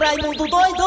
Raimundo 0.00 0.48
doido! 0.48 0.82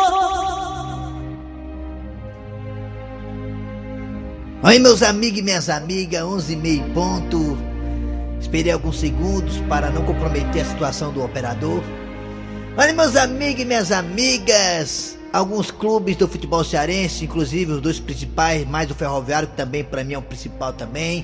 Oi, 4.63 4.79
meus 4.79 5.03
amigos 5.03 5.37
e 5.37 5.41
minhas 5.43 5.69
amigas, 5.69 6.23
11 6.23 6.53
e 6.53 6.55
meio 6.55 6.83
ponto. 6.95 7.55
Esperei 8.41 8.71
alguns 8.71 8.99
segundos 8.99 9.59
para 9.69 9.91
não 9.91 10.03
comprometer 10.03 10.63
a 10.63 10.65
situação 10.65 11.13
do 11.13 11.23
operador. 11.23 11.83
Olha, 12.75 12.91
meus 12.91 13.15
amigos 13.15 13.61
e 13.61 13.65
minhas 13.65 13.91
amigas, 13.91 15.15
alguns 15.31 15.69
clubes 15.69 16.15
do 16.15 16.27
futebol 16.27 16.63
cearense, 16.63 17.25
inclusive 17.25 17.73
os 17.73 17.81
dois 17.81 17.99
principais, 17.99 18.67
mais 18.67 18.89
o 18.89 18.95
Ferroviário, 18.95 19.47
que 19.47 19.55
também 19.55 19.83
para 19.83 20.03
mim 20.03 20.15
é 20.15 20.17
o 20.17 20.23
principal 20.23 20.73
também, 20.73 21.23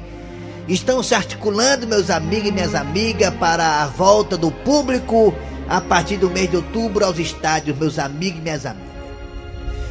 estão 0.68 1.02
se 1.02 1.16
articulando, 1.16 1.88
meus 1.88 2.12
amigos 2.12 2.50
e 2.50 2.52
minhas 2.52 2.76
amigas, 2.76 3.34
para 3.34 3.82
a 3.82 3.88
volta 3.88 4.38
do 4.38 4.52
público 4.52 5.34
a 5.70 5.80
partir 5.80 6.18
do 6.18 6.32
mês 6.32 6.50
de 6.50 6.56
outubro 6.56 7.06
aos 7.06 7.20
estádios, 7.20 7.78
meus 7.78 8.00
amigos 8.00 8.40
e 8.40 8.42
minhas 8.42 8.66
amigas. 8.66 8.90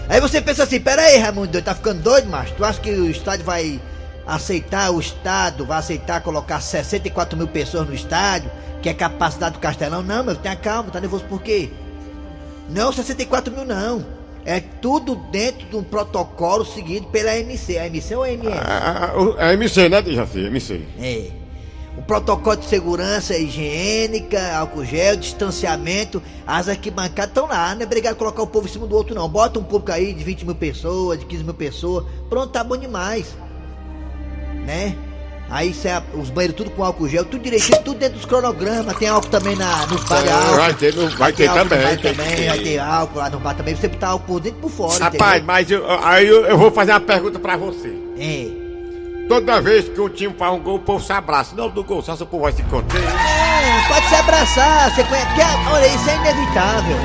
Aí 0.09 0.21
você 0.21 0.41
pensa 0.41 0.65
assim, 0.65 0.81
pera 0.81 1.03
aí, 1.03 1.19
Raimundo, 1.19 1.63
tá 1.63 1.75
ficando 1.75 2.03
doido, 2.03 2.29
macho? 2.29 2.53
Tu 2.55 2.65
acha 2.65 2.81
que 2.81 2.91
o 2.91 3.09
estádio 3.09 3.45
vai 3.45 3.81
aceitar, 4.27 4.91
o 4.91 4.99
Estado 4.99 5.65
vai 5.65 5.79
aceitar 5.79 6.21
colocar 6.21 6.61
64 6.61 7.37
mil 7.37 7.47
pessoas 7.47 7.87
no 7.87 7.95
estádio, 7.95 8.51
que 8.83 8.89
é 8.89 8.95
capacidade 8.95 9.55
do 9.55 9.61
Castelão? 9.61 10.03
Não, 10.03 10.25
meu, 10.25 10.35
tenha 10.35 10.57
calma, 10.57 10.91
tá 10.91 11.01
nervoso 11.01 11.25
por 11.25 11.41
quê? 11.41 11.71
Não, 12.69 12.93
64 12.93 13.55
mil 13.55 13.65
não. 13.65 14.05
É 14.45 14.61
tudo 14.61 15.15
dentro 15.31 15.67
de 15.67 15.77
um 15.77 15.83
protocolo 15.83 16.65
seguido 16.65 17.07
pela 17.09 17.37
MC. 17.37 17.79
A 17.79 17.87
MC 17.87 18.15
ou 18.15 18.23
a 18.23 18.31
MS? 18.31 18.59
A, 18.59 19.43
a, 19.43 19.47
a 19.49 19.53
MC, 19.53 19.89
né, 19.89 20.03
Jaci? 20.03 20.39
MC. 20.41 20.83
É. 20.99 21.38
O 21.99 22.03
protocolo 22.03 22.57
de 22.57 22.65
segurança 22.67 23.37
higiênica, 23.37 24.57
álcool 24.57 24.85
gel, 24.85 25.17
distanciamento, 25.17 26.23
as 26.47 26.69
arquibancadas 26.69 27.31
estão 27.31 27.47
lá, 27.49 27.75
não 27.75 27.83
é 27.83 27.85
obrigado 27.85 28.13
a 28.13 28.17
colocar 28.17 28.41
o 28.43 28.47
povo 28.47 28.69
em 28.69 28.71
cima 28.71 28.87
do 28.87 28.95
outro 28.95 29.15
não. 29.17 29.29
Bota 29.29 29.59
um 29.59 29.65
público 29.65 29.91
aí 29.91 30.15
de 30.15 30.23
20 30.23 30.45
mil 30.47 30.55
pessoas, 30.55 31.19
de 31.19 31.27
15 31.27 31.43
mil 31.45 31.55
pessoas, 31.55 32.05
pronto, 32.31 32.51
tá 32.51 32.63
bom 32.63 32.77
demais. 32.77 33.27
Né? 34.65 34.95
Aí 35.51 35.73
cê, 35.75 35.89
os 36.15 36.29
banheiros 36.31 36.57
tudo 36.57 36.71
com 36.71 36.85
álcool 36.85 37.09
gel, 37.09 37.25
tudo 37.25 37.43
direitinho, 37.43 37.83
tudo 37.83 37.99
dentro 37.99 38.17
dos 38.17 38.27
cronogramas, 38.27 38.97
tem 38.97 39.09
álcool 39.09 39.29
também 39.31 39.57
na, 39.57 39.87
nos 39.87 40.05
bar 40.05 40.23
de 40.23 40.29
álcool. 40.29 40.57
Vai 40.57 40.75
ter, 40.75 40.95
no- 40.95 41.11
vai 41.17 41.33
ter 41.33 41.49
no 41.49 41.55
também, 41.55 41.97
tem 41.97 42.15
também, 42.15 42.47
vai 42.49 42.59
ter 42.59 42.79
álcool 42.79 43.19
lá 43.19 43.31
no 43.31 43.41
bar 43.41 43.55
também, 43.57 43.75
você 43.75 43.89
botar 43.89 44.09
álcool 44.09 44.27
por 44.35 44.41
dentro 44.41 44.59
e 44.59 44.63
por 44.63 44.71
fora, 44.71 45.05
Rapaz, 45.05 45.43
mas 45.45 45.71
eu, 45.71 45.85
aí 46.05 46.29
eu, 46.29 46.45
eu 46.47 46.57
vou 46.59 46.71
fazer 46.71 46.93
uma 46.93 47.01
pergunta 47.01 47.39
pra 47.39 47.57
você. 47.57 47.89
entendeu? 47.89 48.63
É. 48.65 48.68
Toda 49.29 49.61
vez 49.61 49.89
que 49.89 50.01
um 50.01 50.09
time 50.09 50.35
faz 50.39 50.55
um 50.55 50.59
gol, 50.59 50.77
o 50.77 50.79
povo 50.81 51.05
se 51.05 51.13
abraça. 51.13 51.55
Não 51.55 51.69
do 51.69 51.85
gol, 51.85 52.03
só 52.03 52.17
se 52.17 52.23
o 52.23 52.27
povo 52.27 52.45
vai 52.45 52.53
se 52.53 52.63
encontrar. 52.63 52.99
É, 52.99 53.89
pode 53.89 54.09
se 54.09 54.15
abraçar, 54.15 54.91
você 54.95 55.05
conhece. 55.05 55.27
porque, 55.27 55.43
olha, 55.71 55.87
isso 55.87 56.11
é 56.11 56.17
inevitável. 56.17 56.97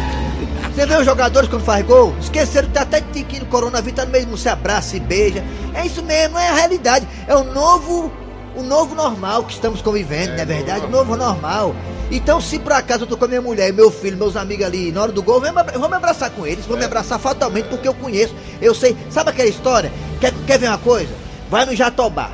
Você 0.74 0.86
vê 0.88 0.96
os 0.96 1.06
jogadores 1.06 1.50
quando 1.50 1.64
faz 1.64 1.86
gol, 1.86 2.16
esqueceram 2.20 2.68
tá 2.70 2.82
até 2.82 3.00
de 3.00 3.24
que 3.24 3.40
no 3.40 3.46
coronavírus 3.46 3.96
tá 3.96 4.06
no 4.06 4.12
mesmo 4.12 4.38
se 4.38 4.50
abraça 4.50 4.96
e 4.98 5.00
beija. 5.00 5.44
É 5.74 5.86
isso 5.86 6.02
mesmo, 6.02 6.38
é 6.40 6.48
a 6.50 6.54
realidade. 6.54 7.08
É 7.28 7.36
o 7.36 7.44
novo, 7.44 8.12
o 8.56 8.64
novo 8.64 8.96
normal 8.96 9.44
que 9.44 9.54
estamos 9.54 9.82
convivendo, 9.84 10.32
não 10.34 10.40
é 10.42 10.46
verdade? 10.46 10.86
O 10.86 10.90
novo 10.90 11.16
normal. 11.16 11.76
Então, 12.10 12.40
se 12.42 12.58
por 12.58 12.72
acaso 12.72 13.04
eu 13.04 13.08
tô 13.08 13.18
com 13.18 13.26
a 13.26 13.28
minha 13.28 13.42
mulher 13.42 13.72
meu 13.74 13.92
filho, 13.92 14.18
meus 14.18 14.36
amigos 14.36 14.66
ali, 14.66 14.92
na 14.92 15.02
hora 15.04 15.12
do 15.12 15.22
gol, 15.22 15.36
eu 15.36 15.42
vou 15.42 15.52
me 15.54 15.60
abra- 15.60 15.74
eu 15.76 15.80
vou 15.80 15.90
me 15.90 15.96
abraçar 15.96 16.30
com 16.32 16.48
eles, 16.48 16.66
vou 16.66 16.78
me 16.78 16.86
abraçar 16.86 17.20
fatalmente 17.20 17.66
porque 17.68 17.88
eu 17.88 17.94
conheço, 17.94 18.34
eu 18.62 18.74
sei. 18.74 18.96
Sabe 19.12 19.30
aquela 19.30 19.50
história? 19.50 19.92
Quer, 20.20 20.34
quer 20.48 20.58
ver 20.58 20.70
uma 20.70 20.78
coisa? 20.80 21.14
Vai 21.54 21.68
no 21.68 21.76
Jatobá. 21.76 22.32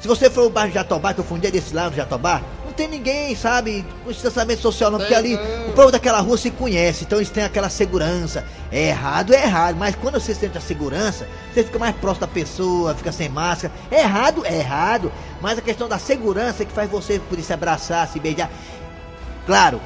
Se 0.00 0.08
você 0.08 0.30
for 0.30 0.44
no 0.44 0.48
bairro 0.48 0.70
de 0.70 0.76
Jatobá, 0.76 1.12
que 1.12 1.20
eu 1.20 1.38
dia 1.38 1.50
desse 1.50 1.74
lá 1.74 1.90
no 1.90 1.94
Jatobá, 1.94 2.40
não 2.64 2.72
tem 2.72 2.88
ninguém, 2.88 3.36
sabe, 3.36 3.84
com 4.02 4.10
distanciamento 4.10 4.62
social 4.62 4.90
não, 4.90 4.98
porque 4.98 5.14
ali 5.14 5.34
o 5.68 5.72
povo 5.72 5.92
daquela 5.92 6.18
rua 6.20 6.38
se 6.38 6.50
conhece, 6.50 7.04
então 7.04 7.18
eles 7.18 7.28
têm 7.28 7.44
aquela 7.44 7.68
segurança. 7.68 8.42
É 8.72 8.88
errado, 8.88 9.34
é 9.34 9.42
errado, 9.42 9.76
mas 9.76 9.94
quando 9.94 10.18
você 10.18 10.34
sente 10.34 10.56
a 10.56 10.62
segurança, 10.62 11.28
você 11.52 11.62
fica 11.62 11.78
mais 11.78 11.94
próximo 11.96 12.26
da 12.26 12.32
pessoa, 12.32 12.94
fica 12.94 13.12
sem 13.12 13.28
máscara. 13.28 13.70
É 13.90 14.00
errado, 14.00 14.46
é 14.46 14.56
errado, 14.56 15.12
mas 15.42 15.58
a 15.58 15.60
questão 15.60 15.86
da 15.86 15.98
segurança 15.98 16.62
é 16.62 16.66
que 16.66 16.72
faz 16.72 16.90
você 16.90 17.18
poder 17.18 17.42
se 17.42 17.52
abraçar, 17.52 18.08
se 18.08 18.18
beijar. 18.18 18.50
Claro, 19.44 19.78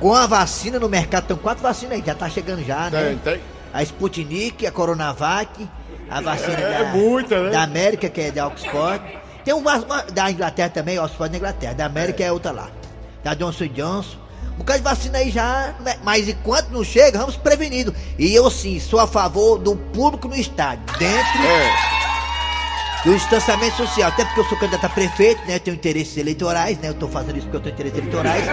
com 0.00 0.12
a 0.12 0.26
vacina 0.26 0.80
no 0.80 0.88
mercado, 0.88 1.22
estão 1.22 1.36
quatro 1.36 1.62
vacinas 1.62 1.92
aí, 1.96 2.02
já 2.04 2.12
tá 2.16 2.28
chegando 2.28 2.64
já, 2.64 2.90
né? 2.90 3.16
Tem, 3.22 3.34
tem. 3.34 3.40
A 3.72 3.84
Sputnik, 3.84 4.66
a 4.66 4.72
Coronavac, 4.72 5.68
a 6.10 6.20
vacina 6.20 6.52
É, 6.58 6.78
da, 6.84 6.90
muita, 6.92 7.42
né? 7.44 7.50
da 7.50 7.62
América, 7.62 8.08
que 8.08 8.20
é 8.20 8.30
da 8.30 8.46
Oxford. 8.46 9.02
Tem 9.44 9.54
uma, 9.54 9.76
uma- 9.76 10.02
da 10.02 10.30
Inglaterra 10.30 10.68
também, 10.70 10.98
Oxford 10.98 11.30
da 11.30 11.36
Inglaterra. 11.38 11.74
Da 11.74 11.86
América 11.86 12.22
é, 12.24 12.32
outra 12.32 12.50
lá. 12.52 12.68
Da 13.22 13.34
Johnson 13.34 13.66
Johnson. 13.68 14.16
Um 14.54 14.58
bocado 14.58 14.78
de 14.78 14.84
vacina 14.84 15.18
aí 15.18 15.30
já, 15.30 15.74
né? 15.80 15.96
mas 16.02 16.28
enquanto 16.28 16.70
não 16.70 16.82
chega, 16.82 17.18
vamos 17.18 17.36
prevenido. 17.36 17.94
E 18.18 18.34
eu 18.34 18.50
sim, 18.50 18.80
sou 18.80 18.98
a 18.98 19.06
favor 19.06 19.58
do 19.58 19.76
público 19.76 20.28
no 20.28 20.34
estádio, 20.34 20.82
dentro 20.98 21.42
É. 21.44 23.04
do 23.04 23.14
distanciamento 23.14 23.76
social. 23.76 24.08
Até 24.08 24.24
porque 24.24 24.40
eu 24.40 24.44
sou 24.46 24.58
candidato 24.58 24.84
a 24.86 24.88
prefeito, 24.88 25.42
né? 25.46 25.58
Tenho 25.58 25.74
interesses 25.76 26.16
eleitorais, 26.16 26.78
né? 26.78 26.88
Eu 26.88 26.94
tô 26.94 27.06
fazendo 27.06 27.36
isso 27.36 27.46
porque 27.48 27.68
eu 27.68 27.74
tenho 27.74 27.74
interesses 27.74 27.98
eleitorais. 27.98 28.44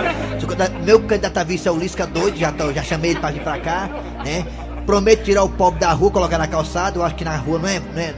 Candidato- 0.41 0.73
meu 0.83 0.99
candidato 1.01 1.37
a 1.37 1.43
vice 1.43 1.67
é 1.67 1.71
o 1.71 1.77
Lisca 1.77 2.05
doido, 2.05 2.37
já, 2.37 2.51
tô, 2.51 2.73
já 2.73 2.83
chamei 2.83 3.11
ele 3.11 3.19
pra 3.21 3.31
vir 3.31 3.41
pra 3.41 3.57
cá, 3.59 3.89
né? 4.25 4.45
Prometo 4.85 5.23
tirar 5.23 5.43
o 5.43 5.49
pobre 5.49 5.79
da 5.79 5.91
rua, 5.93 6.11
colocar 6.11 6.37
na 6.37 6.47
calçada. 6.47 6.97
Eu 6.99 7.03
acho 7.03 7.15
que 7.15 7.23
na 7.23 7.35
rua 7.37 7.59
não 7.59 7.67
é. 7.69 7.79
Não 7.79 8.01
é, 8.01 8.13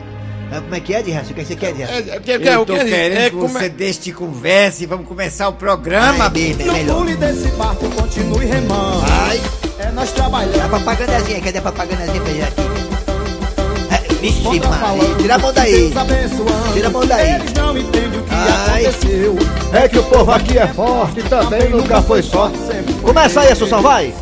é 0.57 0.61
como 0.61 0.75
é 0.75 0.79
que 0.79 0.93
é, 0.93 1.01
de 1.01 1.11
resto? 1.11 1.31
O 1.31 1.33
que 1.33 1.45
você 1.45 1.55
quer, 1.55 1.73
de 1.73 1.79
resto? 1.83 1.93
É, 2.09 2.13
é, 2.31 2.55
Eu 2.55 2.65
tô 2.65 2.73
que- 2.73 2.85
querendo 2.85 3.17
é, 3.19 3.29
que 3.29 3.35
como 3.35 3.49
você 3.49 3.65
é- 3.65 3.69
deixe 3.69 3.99
de 4.01 4.11
conversa 4.13 4.83
e 4.83 4.85
vamos 4.85 5.07
começar 5.07 5.47
o 5.47 5.53
programa. 5.53 6.25
É 6.27 6.53
melhor. 6.73 6.97
Pule 6.97 7.15
desse 7.15 7.47
barco, 7.49 7.87
continue 7.91 8.45
remando. 8.45 9.03
Ai, 9.27 9.41
É 9.79 9.91
nós 9.91 10.09
a 10.09 10.13
trabalhando. 10.13 10.69
propagandazinha, 10.69 11.41
cadê 11.41 11.57
a 11.57 11.61
propagandazinha 11.61 12.21
pra 12.21 12.33
gente 12.33 12.43
aqui? 12.43 12.61
É, 13.91 14.13
Vixe, 14.15 14.41
Maria, 14.41 15.15
tira 15.19 15.35
a 15.35 15.37
mão 15.37 15.53
daí. 15.53 15.71
Deus 15.71 15.97
abençoando. 15.97 16.73
Tira 16.73 16.87
a 16.87 16.91
mão 16.91 17.05
daí. 17.05 17.35
Eles 17.35 17.53
não 17.53 17.77
entendem 17.77 18.19
o 18.19 18.23
que 18.23 18.33
Ai. 18.33 18.85
aconteceu. 18.85 19.35
É 19.73 19.87
que 19.87 19.99
o 19.99 20.03
povo 20.03 20.31
aqui 20.31 20.57
é 20.57 20.67
forte 20.67 21.21
também, 21.23 21.69
nunca 21.69 22.01
foi 22.01 22.21
só. 22.23 22.51
Começa 23.03 23.41
aí, 23.41 23.51
Assunção, 23.51 23.81
vai! 23.81 24.13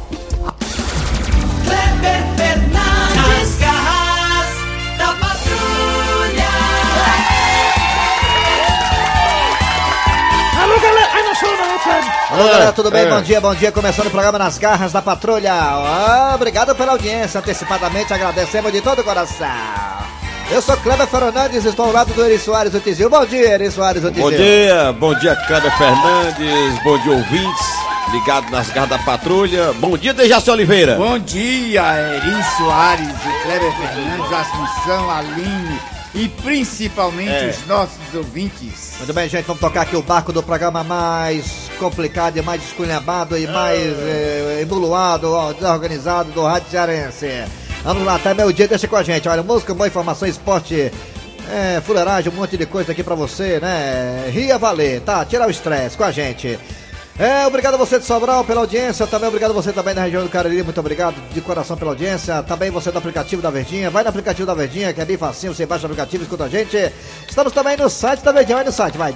Alô, 12.29 12.45
galera, 12.45 12.71
tudo 12.71 12.89
bem? 12.89 13.01
é. 13.01 13.09
Bom 13.09 13.21
dia, 13.21 13.41
bom 13.41 13.55
dia. 13.55 13.71
Começando 13.71 14.07
o 14.07 14.11
programa 14.11 14.39
Nas 14.39 14.57
Garras 14.57 14.91
da 14.91 15.01
Patrulha. 15.01 15.53
Ah, 15.53 16.31
obrigado 16.35 16.75
pela 16.75 16.93
audiência. 16.93 17.39
Antecipadamente 17.39 18.13
agradecemos 18.13 18.71
de 18.71 18.81
todo 18.81 18.99
o 18.99 19.03
coração. 19.03 19.47
Eu 20.51 20.61
sou 20.61 20.75
Kleber 20.77 21.07
Fernandes, 21.07 21.65
estou 21.65 21.85
ao 21.85 21.91
lado 21.91 22.13
do 22.13 22.23
Eri 22.23 22.37
Soares, 22.37 22.73
o 22.73 22.79
Tizil. 22.79 23.09
Bom 23.09 23.25
dia, 23.25 23.53
Eri 23.53 23.71
Soares, 23.71 24.03
o 24.03 24.09
Tizil. 24.09 24.23
Bom 24.23 24.31
dia, 24.31 24.93
bom 24.93 25.15
dia, 25.15 25.35
Kleber 25.35 25.77
Fernandes, 25.77 26.83
bom 26.83 26.97
dia, 26.99 27.11
ouvintes, 27.11 27.65
ligado 28.11 28.51
nas 28.51 28.69
garras 28.69 28.89
da 28.89 28.99
patrulha. 28.99 29.73
Bom 29.73 29.97
dia, 29.97 30.13
Dejaci 30.13 30.51
Oliveira. 30.51 30.95
Bom 30.95 31.17
dia, 31.17 31.81
Eri 31.81 32.43
Soares, 32.57 33.07
o 33.07 33.43
Kleber 33.43 33.71
Fernandes, 33.77 34.31
Assunção, 34.31 35.09
Aline 35.09 35.92
e 36.15 36.27
principalmente 36.27 37.31
É. 37.31 37.49
os 37.49 37.67
nossos 37.67 38.13
ouvintes. 38.13 38.93
Muito 38.97 39.13
bem, 39.13 39.27
gente, 39.27 39.45
vamos 39.45 39.59
tocar 39.61 39.81
aqui 39.81 39.95
o 39.95 40.01
barco 40.01 40.31
do 40.31 40.43
programa 40.43 40.83
mais 40.83 41.69
complicado 41.79 42.37
e 42.37 42.41
mais 42.41 42.63
esculhambado 42.63 43.37
e 43.37 43.47
mais 43.47 43.81
eh, 43.99 44.59
ó, 45.31 45.51
desorganizado 45.53 46.31
do 46.31 46.43
Rádio 46.43 46.69
Cearense. 46.69 47.27
Vamos 47.83 48.05
lá, 48.05 48.15
até 48.15 48.33
meio 48.33 48.53
dia, 48.53 48.67
deixa 48.67 48.87
com 48.87 48.95
a 48.95 49.03
gente. 49.03 49.27
Olha, 49.27 49.43
música, 49.43 49.73
boa 49.73 49.87
informação, 49.87 50.27
esporte, 50.27 50.91
é, 51.51 51.81
fuleiragem, 51.85 52.31
um 52.31 52.35
monte 52.35 52.55
de 52.55 52.65
coisa 52.65 52.91
aqui 52.93 53.03
pra 53.03 53.15
você, 53.15 53.59
né? 53.59 54.29
Ria 54.31 54.57
valer, 54.57 55.01
tá? 55.01 55.25
Tirar 55.25 55.47
o 55.47 55.51
estresse 55.51 55.97
com 55.97 56.03
a 56.03 56.11
gente. 56.11 56.57
É, 57.17 57.45
obrigado 57.45 57.75
a 57.75 57.77
você 57.77 57.99
de 57.99 58.05
Sobral 58.05 58.43
pela 58.43 58.61
audiência, 58.61 59.05
também 59.05 59.27
obrigado 59.27 59.51
a 59.51 59.53
você 59.53 59.71
também 59.71 59.93
da 59.93 60.01
região 60.01 60.23
do 60.23 60.29
Cariri, 60.29 60.63
muito 60.63 60.79
obrigado 60.79 61.13
de 61.31 61.41
coração 61.41 61.77
pela 61.77 61.91
audiência, 61.91 62.41
também 62.41 62.71
você 62.71 62.91
do 62.91 62.97
aplicativo 62.97 63.39
da 63.39 63.51
Verdinha, 63.51 63.91
vai 63.91 64.01
no 64.01 64.09
aplicativo 64.09 64.47
da 64.47 64.55
Verdinha, 64.55 64.91
que 64.91 64.99
é 64.99 65.05
bem 65.05 65.15
facinho, 65.15 65.53
você 65.53 65.63
baixa 65.63 65.83
o 65.83 65.85
aplicativo, 65.85 66.23
escuta 66.23 66.45
a 66.45 66.49
gente. 66.49 66.91
Estamos 67.29 67.53
também 67.53 67.77
no 67.77 67.87
site 67.87 68.23
da 68.23 68.31
Verdinha, 68.31 68.55
vai 68.55 68.65
no 68.65 68.71
site, 68.71 68.97
vai, 68.97 69.13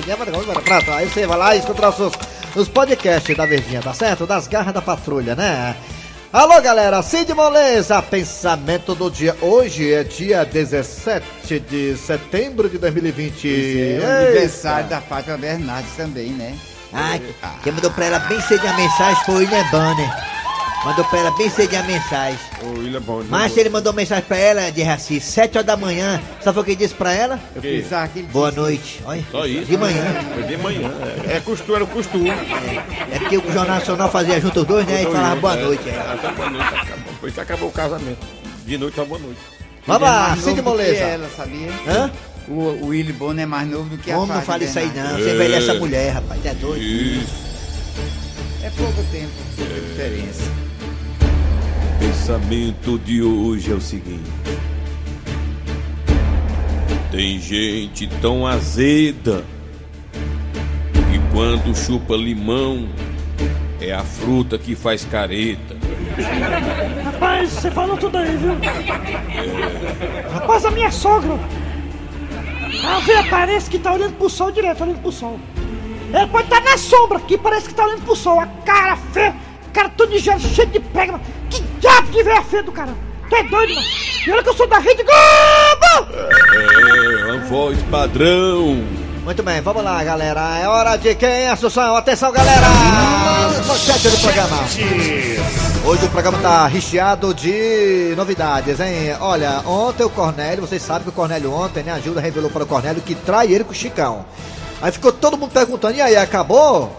www. 0.00 0.94
Aí 0.94 1.08
você 1.08 1.26
vai 1.26 1.38
lá 1.38 1.56
e 1.56 1.58
escuta 1.58 1.88
os, 1.88 2.12
os 2.54 2.68
podcasts 2.68 3.36
da 3.36 3.46
Verdinha, 3.46 3.82
tá 3.82 3.92
certo? 3.92 4.28
Das 4.28 4.46
garras 4.46 4.72
da 4.72 4.80
patrulha, 4.80 5.34
né? 5.34 5.74
Alô 6.32 6.60
galera, 6.62 7.02
Cid 7.02 7.34
Moleza, 7.34 8.00
pensamento 8.00 8.94
do 8.94 9.10
dia. 9.10 9.36
Hoje 9.42 9.92
é 9.92 10.04
dia 10.04 10.44
17 10.44 11.58
de 11.58 11.96
setembro 11.96 12.68
de 12.68 12.78
2020. 12.78 13.48
É 13.48 13.94
Eita. 13.96 14.06
aniversário 14.06 14.88
da 14.88 15.00
Fátima 15.00 15.36
Bernardes 15.36 15.90
também, 15.96 16.28
né? 16.28 16.56
Ah, 16.92 17.18
quem 17.64 17.72
mandou 17.72 17.90
pra 17.90 18.04
ela 18.04 18.20
bem 18.20 18.40
cedo 18.42 18.64
a 18.64 18.72
mensagem 18.74 19.24
foi 19.24 19.44
o 19.44 19.70
Banner. 19.72 20.39
Mandou 20.84 21.04
pra 21.04 21.18
ela 21.18 21.30
bem 21.32 21.50
cedinho 21.50 21.80
a 21.82 21.84
mensagem. 21.84 22.38
O 22.62 22.78
William 22.78 22.96
é 22.96 23.00
bom. 23.00 23.22
Mas 23.28 23.54
ele 23.54 23.68
mandou 23.68 23.92
mensagem 23.92 24.24
pra 24.24 24.38
ela 24.38 24.70
de 24.72 24.82
Raci, 24.82 25.20
7 25.20 25.58
horas 25.58 25.66
da 25.66 25.76
manhã. 25.76 26.18
Sabe 26.42 26.58
o 26.58 26.64
que 26.64 26.70
ele 26.70 26.76
disse 26.78 26.94
pra 26.94 27.12
ela? 27.12 27.38
Eu 27.54 27.60
Que? 27.60 27.82
pensava 27.82 28.08
que 28.08 28.20
ele 28.20 28.28
Boa 28.28 28.50
noite. 28.50 29.00
Olha, 29.04 29.22
Só 29.30 29.44
isso. 29.46 29.66
de 29.66 29.76
manhã. 29.76 30.02
Foi 30.32 30.42
de 30.44 30.56
manhã. 30.56 30.90
É, 31.28 31.36
é 31.36 31.40
costume, 31.40 31.74
era 31.74 31.84
o 31.84 31.86
costume. 31.86 32.30
É 32.30 33.18
porque 33.18 33.36
o 33.36 33.42
Jornal 33.52 33.66
Nacional 33.78 34.10
fazia 34.10 34.40
junto 34.40 34.60
os 34.60 34.66
dois, 34.66 34.86
né? 34.86 35.02
E 35.02 35.06
falava 35.06 35.36
boa 35.36 35.56
noite. 35.56 35.86
é. 35.86 35.98
Até 35.98 36.32
boa 36.32 36.48
noite. 36.48 36.74
Acabou. 36.74 37.12
Foi 37.20 37.30
que 37.30 37.40
acabou 37.40 37.68
o 37.68 37.72
casamento. 37.72 38.26
De 38.64 38.78
noite 38.78 38.98
a 39.00 39.04
boa 39.04 39.20
noite. 39.20 39.40
Vamos 39.86 40.02
é 40.02 40.10
lá, 40.10 40.28
mais 40.30 40.40
Cid 40.44 40.62
Moleza. 40.62 41.02
ela, 41.04 41.28
sabia? 41.36 41.68
Hã? 41.86 42.10
O, 42.48 42.52
o 42.54 42.86
Willy 42.88 43.12
Bonner 43.12 43.42
é 43.42 43.46
mais 43.46 43.68
novo 43.68 43.90
do 43.90 43.98
que 43.98 44.10
a 44.10 44.14
Como 44.14 44.26
não 44.26 44.34
Fátima 44.36 44.52
fala 44.54 44.64
isso 44.64 44.78
aí 44.78 44.86
Bernardes. 44.88 45.12
não? 45.18 45.24
Você 45.24 45.34
envelhece 45.34 45.70
a 45.70 45.74
mulher, 45.74 46.10
rapaz. 46.14 46.46
É 46.46 46.54
doido. 46.54 46.82
Isso. 46.82 47.50
É 48.62 48.70
pouco 48.70 49.02
tempo, 49.12 49.30
pouca 49.56 49.74
diferença. 49.74 50.42
Pensamento 52.00 52.98
de 52.98 53.22
hoje 53.22 53.70
é 53.70 53.74
o 53.74 53.80
seguinte: 53.80 54.30
tem 57.12 57.38
gente 57.38 58.06
tão 58.22 58.46
azeda 58.46 59.44
que 60.92 61.18
quando 61.30 61.76
chupa 61.76 62.16
limão 62.16 62.88
é 63.80 63.92
a 63.92 64.02
fruta 64.02 64.56
que 64.58 64.74
faz 64.74 65.04
careta. 65.04 65.76
Rapaz, 67.04 67.50
você 67.50 67.70
falou 67.70 67.96
tudo 67.96 68.16
aí, 68.16 68.36
viu? 68.36 68.56
Rapaz, 70.32 70.64
a 70.64 70.70
minha 70.70 70.90
sogra. 70.90 71.38
A 72.82 73.00
véia 73.00 73.24
parece 73.28 73.68
que 73.68 73.78
tá 73.78 73.92
olhando 73.92 74.16
pro 74.16 74.30
sol 74.30 74.50
direto, 74.50 74.82
olhando 74.82 75.02
pro 75.02 75.12
sol. 75.12 75.38
Ela 76.12 76.26
pode 76.26 76.44
estar 76.44 76.60
na 76.62 76.76
sombra, 76.78 77.20
que 77.20 77.36
parece 77.36 77.68
que 77.68 77.74
tá 77.74 77.84
olhando 77.84 78.04
pro 78.04 78.16
sol. 78.16 78.40
A 78.40 78.46
cara 78.46 78.96
feia, 78.96 79.34
cara 79.70 79.88
todo 79.90 80.10
de 80.10 80.18
gelo, 80.18 80.40
cheio 80.40 80.68
de 80.68 80.80
prega, 80.80 81.12
mano. 81.12 81.24
Que 81.48 81.60
diabo 81.80 82.10
de 82.10 82.22
véia 82.22 82.42
feia 82.42 82.62
do 82.62 82.72
cara. 82.72 82.94
Tu 83.28 83.36
é 83.36 83.42
doido, 83.44 83.74
mano. 83.74 83.86
E 84.26 84.30
olha 84.30 84.42
que 84.42 84.48
eu 84.48 84.54
sou 84.54 84.66
da 84.66 84.78
Rede 84.78 85.02
Globo! 85.02 86.12
É, 86.52 87.32
uma 87.32 87.38
voz 87.46 87.78
padrão. 87.90 88.84
Muito 89.24 89.42
bem, 89.42 89.60
vamos 89.60 89.84
lá, 89.84 90.02
galera. 90.02 90.58
É 90.58 90.66
hora 90.66 90.96
de 90.96 91.14
quem, 91.14 91.46
Assunção? 91.48 91.94
Atenção, 91.94 92.32
galera! 92.32 92.66
Manchete 93.66 94.08
do 94.08 94.18
programa. 94.18 94.56
Hoje 95.84 96.04
o 96.04 96.10
programa 96.10 96.38
tá 96.38 96.66
recheado 96.66 97.32
de 97.32 98.12
novidades, 98.16 98.80
hein? 98.80 99.16
Olha, 99.20 99.60
ontem 99.66 100.04
o 100.04 100.10
Cornélio, 100.10 100.66
vocês 100.66 100.82
sabem 100.82 101.04
que 101.04 101.08
o 101.10 101.12
Cornélio 101.12 101.52
ontem, 101.52 101.82
né? 101.82 101.92
A 101.92 102.00
Gilda 102.00 102.20
revelou 102.20 102.50
para 102.50 102.64
o 102.64 102.66
Cornélio 102.66 103.02
que 103.02 103.14
trai 103.14 103.52
ele 103.52 103.64
com 103.64 103.72
o 103.72 103.74
Chicão. 103.74 104.24
Aí 104.82 104.90
ficou 104.90 105.12
todo 105.12 105.36
mundo 105.36 105.52
perguntando, 105.52 105.94
e 105.94 106.00
aí, 106.00 106.16
acabou? 106.16 106.90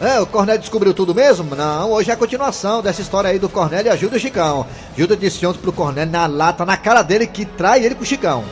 É, 0.00 0.20
o 0.20 0.26
Cornélio 0.26 0.60
descobriu 0.60 0.92
tudo 0.92 1.14
mesmo? 1.14 1.54
Não, 1.54 1.92
hoje 1.92 2.10
é 2.10 2.14
a 2.14 2.16
continuação 2.16 2.82
dessa 2.82 3.00
história 3.00 3.30
aí 3.30 3.38
do 3.38 3.48
Cornélio 3.48 3.88
e 3.88 3.92
a 3.92 3.96
Gilda 3.96 4.16
e 4.16 4.18
o 4.18 4.20
Chicão. 4.20 4.66
Gilda 4.94 5.16
disse 5.16 5.46
ontem 5.46 5.58
pro 5.58 5.72
Cornélio 5.72 6.12
na 6.12 6.26
lata, 6.26 6.66
na 6.66 6.76
cara 6.76 7.02
dele, 7.02 7.26
que 7.26 7.46
trai 7.46 7.82
ele 7.82 7.94
com 7.94 8.02
o 8.02 8.06
Chicão. 8.06 8.44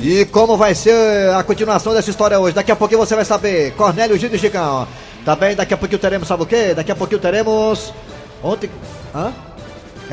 E 0.00 0.24
como 0.26 0.56
vai 0.56 0.74
ser 0.74 1.30
a 1.34 1.42
continuação 1.42 1.92
dessa 1.92 2.08
história 2.08 2.40
hoje? 2.40 2.54
Daqui 2.54 2.72
a 2.72 2.76
pouquinho 2.76 3.00
você 3.00 3.14
vai 3.14 3.24
saber. 3.24 3.72
Cornélio, 3.72 4.18
Gildo 4.18 4.36
e 4.36 4.38
Chicão. 4.38 4.88
Tá 5.24 5.36
bem? 5.36 5.54
Daqui 5.54 5.74
a 5.74 5.76
pouquinho 5.76 6.00
teremos, 6.00 6.26
sabe 6.26 6.42
o 6.42 6.46
quê? 6.46 6.72
Daqui 6.74 6.90
a 6.90 6.96
pouquinho 6.96 7.20
teremos. 7.20 7.92
Ontem. 8.42 8.70
Hã? 9.14 9.32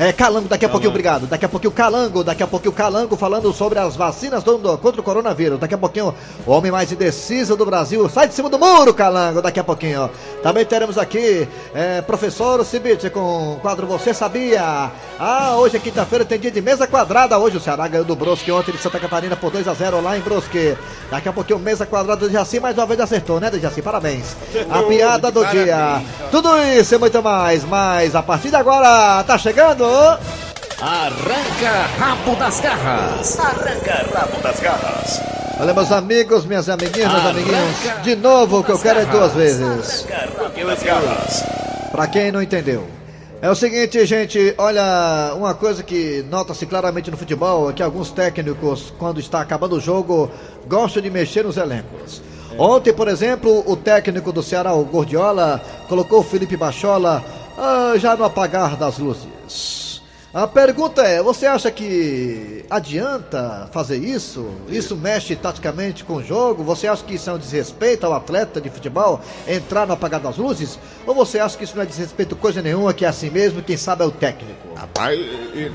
É, 0.00 0.12
Calango, 0.12 0.46
daqui 0.48 0.64
a 0.64 0.68
pouquinho, 0.68 0.90
obrigado. 0.90 1.26
Daqui 1.26 1.44
a 1.44 1.48
pouquinho, 1.48 1.72
Calango, 1.72 2.22
daqui 2.22 2.40
a 2.40 2.46
pouquinho, 2.46 2.72
Calango 2.72 3.16
falando 3.16 3.52
sobre 3.52 3.80
as 3.80 3.96
vacinas 3.96 4.44
do, 4.44 4.56
do- 4.56 4.78
contra 4.78 5.00
o 5.00 5.02
coronavírus. 5.02 5.58
Daqui 5.58 5.74
a 5.74 5.78
pouquinho, 5.78 6.14
o 6.46 6.52
homem 6.52 6.70
mais 6.70 6.92
indeciso 6.92 7.56
do 7.56 7.66
Brasil. 7.66 8.08
Sai 8.08 8.28
de 8.28 8.34
cima 8.34 8.48
do 8.48 8.60
muro, 8.60 8.94
Calango, 8.94 9.42
daqui 9.42 9.58
a 9.58 9.64
pouquinho. 9.64 10.08
Também 10.40 10.64
teremos 10.64 10.96
aqui, 10.98 11.48
é, 11.74 12.00
professor 12.00 12.64
Cibite 12.64 13.10
com 13.10 13.54
o 13.54 13.56
quadro 13.60 13.88
Você 13.88 14.14
Sabia? 14.14 14.92
Ah, 15.18 15.56
hoje 15.56 15.76
é 15.78 15.80
quinta-feira, 15.80 16.24
tem 16.24 16.38
dia 16.38 16.52
de 16.52 16.62
mesa 16.62 16.86
quadrada. 16.86 17.36
Hoje 17.36 17.56
o 17.56 17.60
Ceará 17.60 17.88
ganhou 17.88 18.04
do 18.06 18.14
Brusque 18.14 18.52
ontem 18.52 18.70
de 18.70 18.78
Santa 18.78 19.00
Catarina 19.00 19.34
por 19.34 19.50
2 19.50 19.66
a 19.66 19.74
0 19.74 20.00
lá 20.00 20.16
em 20.16 20.20
Brusque. 20.20 20.76
Daqui 21.10 21.28
a 21.28 21.32
pouquinho, 21.32 21.58
mesa 21.58 21.84
quadrada 21.84 22.20
do 22.28 22.30
Jaci, 22.30 22.60
mais 22.60 22.76
uma 22.78 22.86
vez 22.86 23.00
acertou, 23.00 23.40
né, 23.40 23.50
Jaci? 23.60 23.82
Parabéns. 23.82 24.36
A 24.70 24.80
piada 24.84 25.32
do 25.32 25.44
dia. 25.46 26.00
Tudo 26.30 26.56
isso 26.78 26.94
e 26.94 26.98
muito 26.98 27.20
mais, 27.20 27.64
mas 27.64 28.14
a 28.14 28.22
partir 28.22 28.50
de 28.50 28.54
agora, 28.56 29.24
tá 29.24 29.36
chegando. 29.36 29.87
Arranca 30.80 31.86
rabo 31.98 32.36
das 32.36 32.60
garras. 32.60 33.38
Arranca 33.38 34.06
rabo 34.14 34.42
das 34.42 34.60
garras. 34.60 35.20
Olha, 35.58 35.74
meus 35.74 35.90
amigos, 35.90 36.44
minhas 36.44 36.68
amiguinhas, 36.68 37.10
meus 37.10 37.24
Arranca 37.24 37.30
amiguinhos, 37.30 38.02
de 38.02 38.16
novo 38.16 38.58
o 38.58 38.64
que 38.64 38.70
eu 38.70 38.78
quero 38.78 39.00
é 39.00 39.06
duas 39.06 39.32
vezes. 39.32 40.06
Arranca 40.10 40.42
rabo 40.42 40.66
das 40.66 40.82
garras. 40.82 41.44
Pra 41.90 42.06
quem 42.06 42.30
não 42.30 42.42
entendeu. 42.42 42.86
É 43.40 43.48
o 43.48 43.54
seguinte, 43.54 44.04
gente, 44.04 44.54
olha, 44.58 45.32
uma 45.36 45.54
coisa 45.54 45.82
que 45.82 46.24
nota-se 46.28 46.66
claramente 46.66 47.10
no 47.10 47.16
futebol 47.16 47.70
é 47.70 47.72
que 47.72 47.82
alguns 47.82 48.10
técnicos, 48.10 48.92
quando 48.98 49.20
está 49.20 49.40
acabando 49.40 49.76
o 49.76 49.80
jogo, 49.80 50.30
gostam 50.66 51.00
de 51.00 51.08
mexer 51.08 51.44
nos 51.44 51.56
elencos. 51.56 52.20
Ontem, 52.58 52.92
por 52.92 53.08
exemplo, 53.08 53.62
o 53.64 53.76
técnico 53.76 54.32
do 54.32 54.42
Ceará, 54.42 54.74
o 54.74 54.84
Gordiola, 54.84 55.62
colocou 55.88 56.18
o 56.20 56.24
Felipe 56.24 56.56
Bachola 56.56 57.24
ah, 57.56 57.94
já 57.96 58.16
no 58.16 58.24
apagar 58.24 58.76
das 58.76 58.98
luzes. 58.98 59.77
A 60.32 60.46
pergunta 60.46 61.02
é: 61.02 61.22
você 61.22 61.46
acha 61.46 61.70
que 61.70 62.64
adianta 62.68 63.68
fazer 63.72 63.96
isso? 63.96 64.46
Isso 64.68 64.94
mexe 64.94 65.34
taticamente 65.34 66.04
com 66.04 66.16
o 66.16 66.22
jogo? 66.22 66.62
Você 66.64 66.86
acha 66.86 67.02
que 67.02 67.14
isso 67.14 67.30
é 67.30 67.32
um 67.32 67.38
desrespeito 67.38 68.04
ao 68.04 68.12
atleta 68.12 68.60
de 68.60 68.68
futebol 68.68 69.22
entrar 69.46 69.86
no 69.86 69.94
apagar 69.94 70.20
das 70.20 70.36
luzes? 70.36 70.78
Ou 71.06 71.14
você 71.14 71.38
acha 71.38 71.56
que 71.56 71.64
isso 71.64 71.74
não 71.74 71.82
é 71.82 71.86
desrespeito 71.86 72.36
coisa 72.36 72.60
nenhuma, 72.60 72.92
que 72.92 73.06
é 73.06 73.08
assim 73.08 73.30
mesmo, 73.30 73.62
quem 73.62 73.76
sabe 73.78 74.04
é 74.04 74.06
o 74.06 74.10
técnico? 74.10 74.74
Rapaz, 74.76 75.18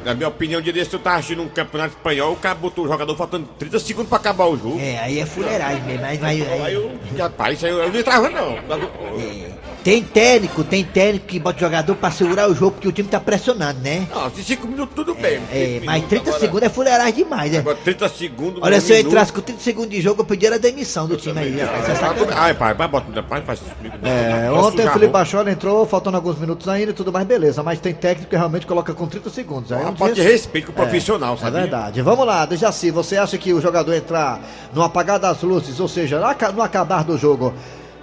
na 0.06 0.14
minha 0.14 0.30
opinião, 0.30 0.62
dia 0.62 0.72
desse 0.72 0.94
eu 0.94 1.00
tava 1.00 1.18
assistindo 1.18 1.42
um 1.42 1.50
campeonato 1.50 1.96
espanhol, 1.96 2.34
o 2.34 2.38
cara 2.38 2.56
botou 2.56 2.86
o 2.86 2.88
jogador 2.88 3.16
faltando 3.18 3.50
30 3.58 3.80
segundos 3.80 4.10
pra 4.10 4.20
acabar 4.20 4.46
o 4.46 4.56
jogo. 4.56 4.80
É, 4.80 5.00
aí 5.00 5.20
é 5.20 5.26
fuleiragem 5.26 5.82
mesmo. 5.82 6.02
Mas, 6.02 6.24
Aí 6.24 6.74
eu, 6.74 6.92
rapaz, 7.18 7.58
isso 7.58 7.66
aí 7.66 7.72
eu, 7.72 7.80
eu 7.80 7.92
não 7.92 8.00
entrava 8.00 8.30
não. 8.30 9.53
Tem 9.84 10.02
técnico, 10.02 10.64
tem 10.64 10.82
técnico 10.84 11.26
que 11.26 11.40
bota 11.40 11.58
o 11.58 11.60
jogador 11.60 11.94
pra 11.96 12.10
segurar 12.10 12.50
o 12.50 12.56
jogo 12.56 12.72
porque 12.72 12.88
o 12.88 12.92
time 12.94 13.10
tá 13.10 13.20
pressionando, 13.20 13.82
né? 13.82 14.08
Não, 14.16 14.30
de 14.30 14.42
5 14.42 14.66
minutos 14.66 14.96
tudo 14.96 15.14
bem. 15.14 15.42
É, 15.52 15.82
mas 15.84 15.96
minutos, 15.96 16.10
30 16.10 16.24
agora- 16.30 16.40
segundos 16.40 16.64
é 16.64 16.70
fuleiragem 16.70 17.14
demais, 17.14 17.52
né? 17.52 17.58
Agora 17.60 17.78
30 17.84 18.08
segundos. 18.08 18.64
Olha, 18.64 18.80
se 18.80 18.92
eu 18.94 18.98
minuto. 18.98 19.12
entrasse 19.12 19.34
com 19.34 19.42
30 19.42 19.60
segundos 19.60 19.90
de 19.92 20.02
jogo, 20.02 20.22
eu 20.22 20.26
pediria 20.26 20.56
a 20.56 20.58
demissão 20.58 21.06
do 21.06 21.18
time 21.18 21.38
aí, 21.38 21.60
rapaz. 21.60 21.90
É 21.90 21.96
sacanagem. 21.96 22.28
Ai, 22.34 22.54
pai, 22.54 22.74
vai 22.74 22.88
botar, 22.88 23.12
rapaz, 23.14 23.44
faz 23.46 23.60
comigo. 23.60 23.96
É, 24.04 24.50
ontem 24.52 24.88
o 24.88 24.92
Felipe? 24.92 25.12
Bachola 25.12 25.52
entrou, 25.52 25.86
faltando 25.86 26.16
alguns 26.16 26.40
minutos 26.40 26.68
ainda 26.70 26.92
e 26.92 26.94
tudo 26.94 27.12
mais, 27.12 27.28
beleza. 27.28 27.62
Mas 27.62 27.80
tem 27.82 27.94
técnico 27.94 28.30
que 28.30 28.38
realmente 28.38 28.66
coloca 28.66 28.94
com 28.94 29.06
30 29.06 29.30
segundos. 29.30 29.70
Aí 29.74 29.80
é 29.80 29.82
Uma 29.82 29.92
um 29.92 29.96
falta 29.98 30.14
de 30.14 30.22
des- 30.22 30.32
respeito 30.32 30.68
com 30.68 30.72
o 30.72 30.76
profissional, 30.76 31.34
É 31.34 31.38
sabe? 31.38 31.60
verdade. 31.60 32.02
Vamos 32.02 32.26
lá, 32.26 32.46
Dejaci, 32.46 32.90
você 32.90 33.18
acha 33.18 33.38
que 33.38 33.52
o 33.52 33.60
jogador 33.60 33.94
entrar 33.94 34.40
no 34.74 34.82
apagar 34.82 35.20
das 35.20 35.42
luzes, 35.42 35.78
ou 35.82 35.90
seja, 35.90 36.20
no 36.56 36.62
acabar 36.62 37.04
do 37.04 37.18
jogo, 37.18 37.54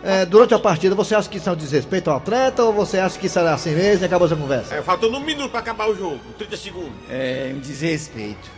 é, 0.02 0.25
durante 0.25 0.55
a 0.55 0.58
partida, 0.58 0.94
você 0.94 1.14
acha 1.14 1.29
que 1.29 1.37
isso 1.38 1.49
é 1.49 1.52
um 1.52 1.56
desrespeito 1.56 2.11
ao 2.11 2.17
atleta 2.17 2.64
ou 2.64 2.73
você 2.73 2.99
acha 2.99 3.19
que 3.19 3.26
isso 3.26 3.38
é 3.38 3.49
assim 3.49 3.70
mesmo 3.75 4.05
e 4.05 4.06
acabou 4.06 4.26
essa 4.26 4.37
conversa? 4.37 4.74
É, 4.74 4.82
faltando 4.82 5.17
um 5.17 5.20
minuto 5.20 5.51
pra 5.51 5.60
acabar 5.60 5.89
o 5.89 5.94
jogo, 5.94 6.20
30 6.39 6.56
segundos. 6.56 6.93
É 7.10 7.53
um 7.55 7.58
desrespeito. 7.60 8.48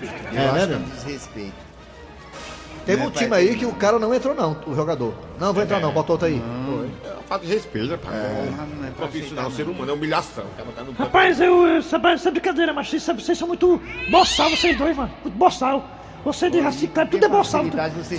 Eu 0.00 0.08
É, 0.40 0.46
acho 0.46 0.54
né, 0.54 0.66
que 0.66 0.72
é 0.72 0.76
um 0.76 0.82
desrespeito. 0.96 1.70
Teve 2.86 3.02
Né, 3.02 3.06
um 3.08 3.10
time 3.10 3.36
aí 3.36 3.54
que 3.56 3.66
o 3.66 3.72
cara 3.72 3.98
não 3.98 4.14
entrou 4.14 4.34
não, 4.34 4.56
o 4.66 4.74
jogador. 4.74 5.12
Não, 5.38 5.52
vou 5.52 5.62
entrar 5.62 5.80
não, 5.80 5.92
bota 5.92 6.12
outro 6.12 6.26
aí. 6.26 6.40
É 7.04 7.08
uma 7.12 7.22
falta 7.28 7.44
de 7.46 7.52
respeito, 7.52 7.90
rapaz. 7.90 8.14
Não 8.16 8.22
é 8.84 8.88
É 8.88 8.90
pra 8.90 9.06
profissional, 9.06 9.46
aceitar, 9.48 9.64
ser 9.64 9.70
humano, 9.70 9.90
é 9.90 9.94
humilhação. 9.94 10.44
Tá. 10.56 11.04
Rapaz, 11.04 11.40
eu. 11.40 11.66
eu- 11.66 11.76
é 11.82 12.28
é 12.28 12.30
brincadeira, 12.30 12.72
mas 12.72 12.88
vocês, 12.88 13.04
vocês 13.06 13.36
são 13.38 13.46
muito 13.48 13.80
boçal, 14.10 14.48
vocês 14.50 14.76
dois, 14.78 14.96
mano. 14.96 15.10
Muito 15.22 15.36
boçal. 15.36 15.86
Você 16.24 16.50
de 16.50 16.60
raciclar, 16.60 17.08
tudo 17.08 17.24
é 17.24 17.28
boçal. 17.28 17.64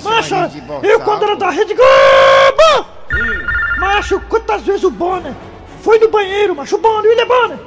Macho, 0.04 0.36
eu 0.84 1.00
quando 1.02 1.24
era 1.24 1.36
da 1.36 1.50
Rede 1.52 1.74
Globo! 2.52 2.88
Macho, 3.80 4.20
quantas 4.30 4.62
vezes 4.64 4.84
o 4.84 4.92
Bonner 4.92 5.34
foi 5.82 6.00
no 6.00 6.10
banheiro, 6.10 6.56
macho, 6.56 6.76
o 6.76 6.80
Bonner, 6.80 7.06
o 7.06 7.10
William 7.10 7.28
Bonner, 7.28 7.60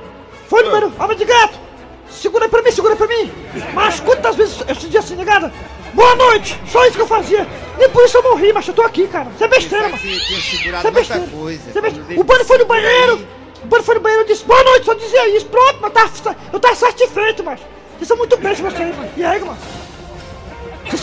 foi 0.48 0.62
no 0.62 0.70
banheiro, 0.70 0.92
alma 0.98 1.14
de 1.14 1.24
gato, 1.24 1.58
segura 2.08 2.44
aí 2.44 2.50
pra 2.50 2.62
mim, 2.62 2.70
segura 2.70 2.94
aí 2.94 2.98
pra 2.98 3.06
mim. 3.08 3.32
Macho, 3.72 4.02
quantas 4.02 4.36
vezes 4.36 4.64
eu 4.66 4.74
dizia 4.74 5.00
assim, 5.00 5.16
negada, 5.16 5.52
boa 5.92 6.14
noite, 6.14 6.58
só 6.70 6.84
isso 6.86 6.96
que 6.96 7.02
eu 7.02 7.06
fazia. 7.06 7.46
E 7.78 7.88
por 7.88 8.04
isso 8.04 8.16
eu 8.16 8.22
morri, 8.22 8.52
macho, 8.52 8.70
eu 8.70 8.74
tô 8.74 8.82
aqui, 8.82 9.08
cara. 9.08 9.28
Isso 9.34 9.44
é 9.44 9.48
besteira, 9.48 9.88
mano. 9.88 9.98
Você 9.98 10.86
é 10.86 10.90
besteira. 10.90 11.26
coisa. 11.26 11.62
É 11.74 11.80
besteira. 11.80 12.20
O 12.20 12.24
Bonner 12.24 12.44
foi 12.44 12.58
no 12.58 12.66
banheiro. 12.66 13.26
O 13.62 13.66
Bonner 13.66 13.84
foi 13.84 13.94
no 13.96 14.00
banheiro 14.00 14.24
e 14.24 14.28
disse 14.28 14.44
boa 14.44 14.62
noite, 14.62 14.86
só 14.86 14.94
dizia 14.94 15.36
isso. 15.36 15.46
Pronto, 15.46 15.78
mas 15.80 16.20
tá, 16.20 16.36
eu 16.52 16.60
tava 16.60 16.74
satisfeito, 16.76 17.42
mas. 17.42 17.60
Vocês 17.96 18.08
são 18.08 18.16
muito 18.16 18.36
bem 18.36 18.54
vocês, 18.54 18.96
mano. 18.96 19.10
E 19.16 19.24
aí, 19.24 19.40
mano? 19.40 19.58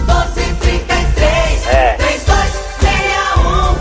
1233 0.05 1.67
É. 1.67 1.93
3261 1.93 3.71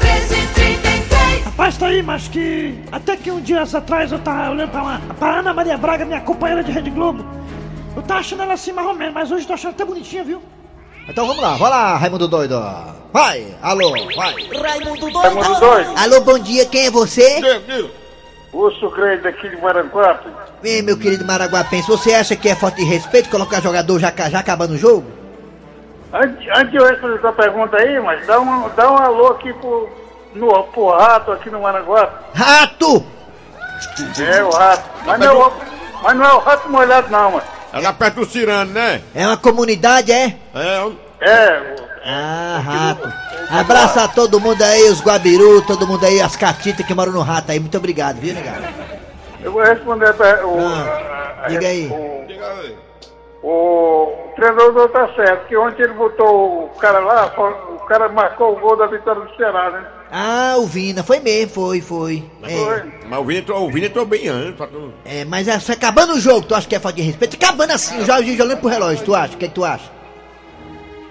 1333 0.00 1.44
Rapaz, 1.44 1.78
tá 1.78 1.86
aí, 1.86 2.02
mas 2.02 2.26
que 2.28 2.82
até 2.90 3.16
que 3.16 3.30
um 3.30 3.40
dia 3.40 3.62
atrás 3.62 4.10
eu 4.10 4.18
tava 4.18 4.50
olhando 4.50 4.70
pra, 4.70 4.82
uma, 4.82 5.00
pra 5.18 5.38
Ana 5.38 5.54
Maria 5.54 5.78
Braga, 5.78 6.04
minha 6.04 6.20
companheira 6.20 6.64
de 6.64 6.72
Rede 6.72 6.90
Globo. 6.90 7.24
Eu 7.94 8.02
tava 8.02 8.20
achando 8.20 8.42
ela 8.42 8.54
assim 8.54 8.72
mais 8.72 8.88
ou 8.88 8.94
menos, 8.94 9.14
mas 9.14 9.30
hoje 9.30 9.44
eu 9.44 9.48
tô 9.48 9.52
achando 9.54 9.72
até 9.72 9.84
bonitinha, 9.84 10.24
viu? 10.24 10.42
Então 11.08 11.26
vamos 11.26 11.42
lá, 11.42 11.56
vai 11.56 11.70
lá, 11.70 11.96
Raimundo 11.96 12.26
Doido. 12.26 12.60
Vai, 13.12 13.46
alô, 13.60 13.90
vai. 14.16 14.34
Raimundo 14.62 15.10
Raimundo 15.12 15.60
doido. 15.60 15.98
Alô, 15.98 16.20
bom 16.22 16.38
dia, 16.38 16.64
quem 16.64 16.86
é 16.86 16.90
você? 16.90 17.40
Urso 18.52 18.90
Grande 18.90 19.26
aqui 19.28 19.48
de 19.48 19.56
Maranguape. 19.56 20.28
Bem, 20.62 20.82
meu 20.82 20.96
querido 20.98 21.24
Maraguapense, 21.24 21.88
você 21.88 22.12
acha 22.12 22.36
que 22.36 22.48
é 22.48 22.54
falta 22.54 22.76
de 22.76 22.84
respeito 22.84 23.30
colocar 23.30 23.60
jogador 23.62 23.98
já, 23.98 24.12
já 24.30 24.38
acabando 24.40 24.74
o 24.74 24.78
jogo? 24.78 25.10
Antes, 26.12 26.46
antes 26.54 26.70
de 26.70 26.76
eu 26.76 26.86
responder 26.86 27.16
essa 27.18 27.32
pergunta 27.32 27.76
aí, 27.78 27.98
mas 28.00 28.26
dá 28.26 28.38
um, 28.40 28.68
dá 28.76 28.92
um 28.92 28.96
alô 28.98 29.28
aqui 29.28 29.52
pro, 29.54 29.88
no, 30.34 30.62
pro 30.64 30.90
rato 30.90 31.32
aqui 31.32 31.48
no 31.48 31.62
Maranguape. 31.62 32.14
Rato! 32.34 33.04
É, 34.20 34.42
o 34.44 34.50
rato. 34.50 34.90
Mas 35.06 35.18
não, 35.18 35.26
é 35.26 35.32
o- 35.46 35.52
mas 36.02 36.16
não 36.16 36.24
é 36.26 36.32
o 36.34 36.38
rato 36.38 36.68
molhado 36.70 37.10
não, 37.10 37.30
mano. 37.32 37.42
É 37.72 37.80
lá 37.80 37.92
perto 37.94 38.16
do 38.16 38.26
Cirano, 38.26 38.70
né? 38.72 39.00
É 39.14 39.26
uma 39.26 39.36
comunidade, 39.38 40.12
é? 40.12 40.36
É, 40.54 40.82
um- 40.84 40.96
É, 41.20 41.62
Ah, 42.04 42.60
rato. 42.64 43.12
Abraço 43.50 44.00
a 44.00 44.08
todo 44.08 44.40
mundo 44.40 44.60
aí, 44.62 44.88
os 44.90 45.00
Guabiru, 45.02 45.62
todo 45.62 45.86
mundo 45.86 46.04
aí, 46.04 46.20
as 46.20 46.34
catitas 46.36 46.84
que 46.84 46.94
moram 46.94 47.12
no 47.12 47.20
rato 47.22 47.52
aí. 47.52 47.60
Muito 47.60 47.76
obrigado, 47.76 48.16
viu, 48.16 48.34
negado? 48.34 48.64
eu 49.42 49.52
vou 49.52 49.62
responder 49.62 50.08
a 50.08 50.12
per- 50.14 50.44
o, 50.46 50.58
Ah, 50.58 51.42
a- 51.44 51.48
diga 51.48 51.66
aí. 51.66 51.88
O, 53.42 53.48
o 53.48 54.32
treinador 54.36 54.88
tá 54.90 55.08
certo, 55.16 55.48
que 55.48 55.56
ontem 55.56 55.82
ele 55.82 55.94
botou 55.94 56.64
o 56.66 56.68
cara 56.78 57.00
lá, 57.00 57.26
o 57.74 57.78
cara 57.86 58.08
marcou 58.08 58.52
o 58.56 58.60
gol 58.60 58.76
da 58.76 58.86
vitória 58.86 59.20
do 59.22 59.36
Ceará, 59.36 59.70
né? 59.70 59.84
Ah, 60.12 60.54
o 60.58 60.66
Vina, 60.66 61.02
foi 61.02 61.18
mesmo, 61.20 61.50
foi, 61.52 61.80
foi. 61.80 62.22
É, 62.44 62.84
Mas 63.08 63.18
o 63.18 63.24
Vini 63.24 63.40
entrou, 63.40 63.66
o 63.66 63.70
Vini 63.72 63.86
entrou 63.86 64.04
bem 64.06 64.28
antes. 64.28 64.54
pra 64.56 64.66
tu- 64.66 64.92
é, 65.04 65.24
mas 65.24 65.48
é, 65.48 65.72
acabando 65.72 66.12
o 66.14 66.20
jogo, 66.20 66.42
tu 66.46 66.54
acha 66.54 66.68
que 66.68 66.76
é 66.76 66.80
falta 66.80 66.96
de 66.96 67.02
respeito? 67.02 67.34
Acabando 67.36 67.72
assim, 67.72 67.98
o 68.00 68.04
Jorge 68.04 68.30
olhando 68.40 68.58
pro 68.58 68.68
relógio, 68.68 69.04
tu 69.04 69.14
acha? 69.14 69.34
O 69.34 69.36
que, 69.38 69.48
que 69.48 69.54
tu 69.54 69.64
acha? 69.64 69.90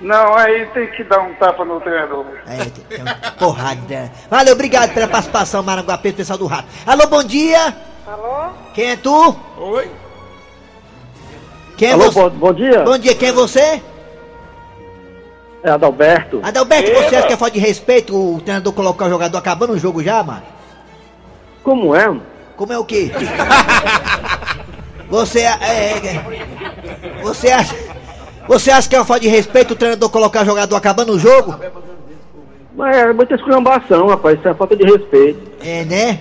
Não, 0.01 0.35
aí 0.35 0.65
tem 0.67 0.87
que 0.87 1.03
dar 1.03 1.19
um 1.19 1.33
tapa 1.35 1.63
no 1.63 1.79
treinador. 1.79 2.25
É, 2.47 2.57
tem, 2.57 2.71
tem 2.89 3.01
uma 3.01 3.13
porrada. 3.37 4.11
Valeu, 4.29 4.53
obrigado 4.53 4.93
pela 4.93 5.07
participação, 5.07 5.61
Maranguape, 5.61 6.11
pessoal 6.13 6.39
do 6.39 6.47
rato. 6.47 6.67
Alô, 6.85 7.05
bom 7.05 7.23
dia! 7.23 7.75
Alô? 8.07 8.49
Quem 8.73 8.89
é 8.91 8.95
tu? 8.95 9.35
Oi? 9.57 9.91
Quem 11.77 11.89
é 11.89 11.93
Alô, 11.93 12.05
você? 12.05 12.19
bom, 12.19 12.29
bom 12.31 12.53
dia. 12.53 12.83
Bom 12.83 12.97
dia, 12.97 13.13
quem 13.13 13.29
é 13.29 13.31
você? 13.31 13.81
É 15.63 15.69
Adalberto. 15.69 16.41
Adalberto, 16.43 16.91
você 16.91 17.15
acha 17.15 17.27
que 17.27 17.33
é 17.33 17.37
falta 17.37 17.53
de 17.53 17.59
respeito 17.59 18.15
o 18.15 18.41
treinador 18.41 18.73
colocar 18.73 19.05
o 19.05 19.09
jogador 19.09 19.37
acabando 19.37 19.73
o 19.73 19.79
jogo 19.79 20.03
já, 20.03 20.23
mano? 20.23 20.41
Como 21.63 21.95
é? 21.95 22.07
mano? 22.07 22.23
Como 22.57 22.73
é 22.73 22.79
o 22.79 22.85
quê? 22.85 23.11
Você 25.09 25.41
é, 25.41 25.49
é, 25.51 27.21
Você 27.21 27.51
acha. 27.51 27.75
Você 28.51 28.69
acha 28.69 28.89
que 28.89 28.93
é 28.97 28.99
uma 28.99 29.05
falta 29.05 29.21
de 29.21 29.29
respeito 29.29 29.71
o 29.71 29.77
treinador 29.77 30.09
colocar 30.09 30.41
o 30.41 30.45
jogador 30.45 30.75
acabando 30.75 31.13
o 31.13 31.17
jogo? 31.17 31.57
Mas 32.75 32.97
é 32.97 33.13
muita 33.13 33.35
esculhambação, 33.35 34.07
rapaz. 34.07 34.37
Isso 34.37 34.45
é 34.49 34.53
falta 34.53 34.75
de 34.75 34.83
respeito. 34.83 35.39
É, 35.63 35.85
né? 35.85 36.19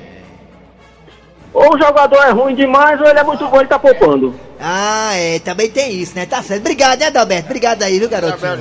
Ou 1.52 1.74
o 1.74 1.78
jogador 1.78 2.22
é 2.22 2.30
ruim 2.30 2.54
demais, 2.54 3.00
ou 3.00 3.08
ele 3.08 3.18
é 3.18 3.24
muito 3.24 3.48
bom 3.48 3.60
e 3.60 3.66
tá 3.66 3.80
poupando. 3.80 4.32
Ah, 4.60 5.10
é, 5.14 5.40
também 5.40 5.68
tem 5.68 5.90
isso, 5.90 6.14
né? 6.14 6.24
Tá 6.24 6.40
certo. 6.40 6.60
Obrigado, 6.60 7.00
né, 7.00 7.06
Adalberto? 7.06 7.46
Obrigado 7.46 7.82
aí, 7.82 7.98
viu, 7.98 8.08
garotinho? 8.08 8.58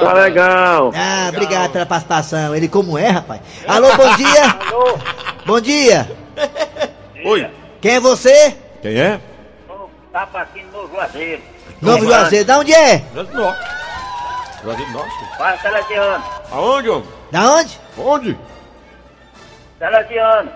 Tá 0.00 0.12
legal. 0.14 0.92
Ah, 0.92 1.28
obrigado 1.28 1.70
pela 1.70 1.86
participação. 1.86 2.56
Ele 2.56 2.66
como 2.66 2.98
é, 2.98 3.06
rapaz? 3.06 3.40
Alô, 3.68 3.86
bom 3.96 4.16
dia! 4.16 4.56
Alô? 4.68 4.98
Bom 5.46 5.60
dia! 5.60 6.10
Oi? 7.24 7.46
Quem 7.80 7.94
é 7.94 8.00
você? 8.00 8.56
Quem 8.82 8.98
é? 8.98 9.20
Tapa 10.12 10.42
aqui 10.42 10.62
no 10.72 10.88
Juazeiro. 10.88 11.42
Novo 11.80 12.04
Juazeiro. 12.04 12.44
Da 12.44 12.58
onde 12.58 12.72
é? 12.74 12.98
Juazeiro 13.14 13.24
do 13.28 13.34
Norte. 13.40 13.64
Juazeiro 14.62 14.92
do 14.92 14.98
Norte? 14.98 15.14
Vai, 15.38 15.58
Salesiano. 15.58 16.24
Aonde, 16.50 16.90
homem? 16.90 17.08
Da 17.30 17.50
onde? 17.54 17.80
Onde? 17.98 18.38
Salesiano. 19.78 20.50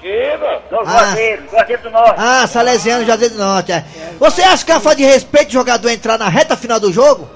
Diga. 0.00 0.62
No 0.70 0.80
Ah. 0.80 0.84
Juazeiro, 0.84 1.50
Juazeiro 1.50 1.82
do 1.82 1.90
Norte. 1.90 2.14
Ah, 2.18 2.46
Salesiano 2.46 3.04
Juazeiro 3.04 3.34
do 3.34 3.40
Norte. 3.42 3.72
É. 3.72 3.84
Você 4.18 4.42
acha 4.42 4.64
que 4.64 4.70
é 4.70 4.74
uma 4.74 4.80
falta 4.80 4.96
de 4.98 5.04
respeito 5.04 5.48
o 5.48 5.52
jogador 5.52 5.88
entrar 5.90 6.18
na 6.18 6.28
reta 6.28 6.56
final 6.56 6.78
do 6.78 6.92
jogo? 6.92 7.28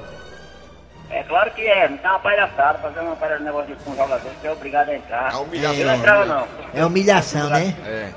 É 1.10 1.22
claro 1.22 1.50
que 1.52 1.62
é, 1.62 1.88
não 1.88 1.96
tá 1.98 2.10
uma 2.10 2.18
palhaçada, 2.18 2.78
fazer 2.78 3.00
uma 3.00 3.14
palhaçada 3.16 3.38
de 3.38 3.44
negócio 3.44 3.76
com 3.84 3.90
um 3.92 3.96
jogador, 3.96 4.30
que 4.40 4.46
é 4.46 4.50
obrigado 4.50 4.88
a 4.90 4.94
entrar. 4.96 5.32
É 5.32 5.36
humilhação. 5.36 5.84
Não 5.86 5.94
entrava 5.94 6.24
não. 6.26 6.48
É 6.74 6.84
humilhação, 6.84 7.48
né? 7.50 7.74
É. 7.86 8.08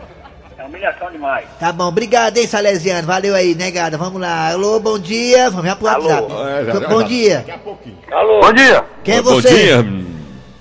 Humilhação 0.67 1.09
demais. 1.11 1.45
Tá 1.59 1.71
bom, 1.71 1.85
obrigado, 1.85 2.37
hein, 2.37 2.45
Salesiano. 2.45 3.07
Valeu 3.07 3.33
aí, 3.33 3.55
negada. 3.55 3.97
Vamos 3.97 4.19
lá. 4.21 4.49
Alô, 4.51 4.79
bom 4.79 4.99
dia. 4.99 5.49
Vamos 5.49 5.65
já 5.65 5.75
pro 5.75 5.85
WhatsApp. 5.85 6.27
É, 6.33 6.65
já, 6.65 6.71
já, 6.79 6.87
bom 6.89 7.01
já. 7.01 7.07
dia. 7.07 7.37
Daqui 7.37 7.51
a 7.51 7.57
pouquinho. 7.57 7.97
Alô? 8.11 8.41
Bom 8.41 8.53
dia. 8.53 8.83
Quem 9.03 9.15
é 9.15 9.21
Bom 9.21 9.31
você? 9.35 9.47
dia, 9.49 9.85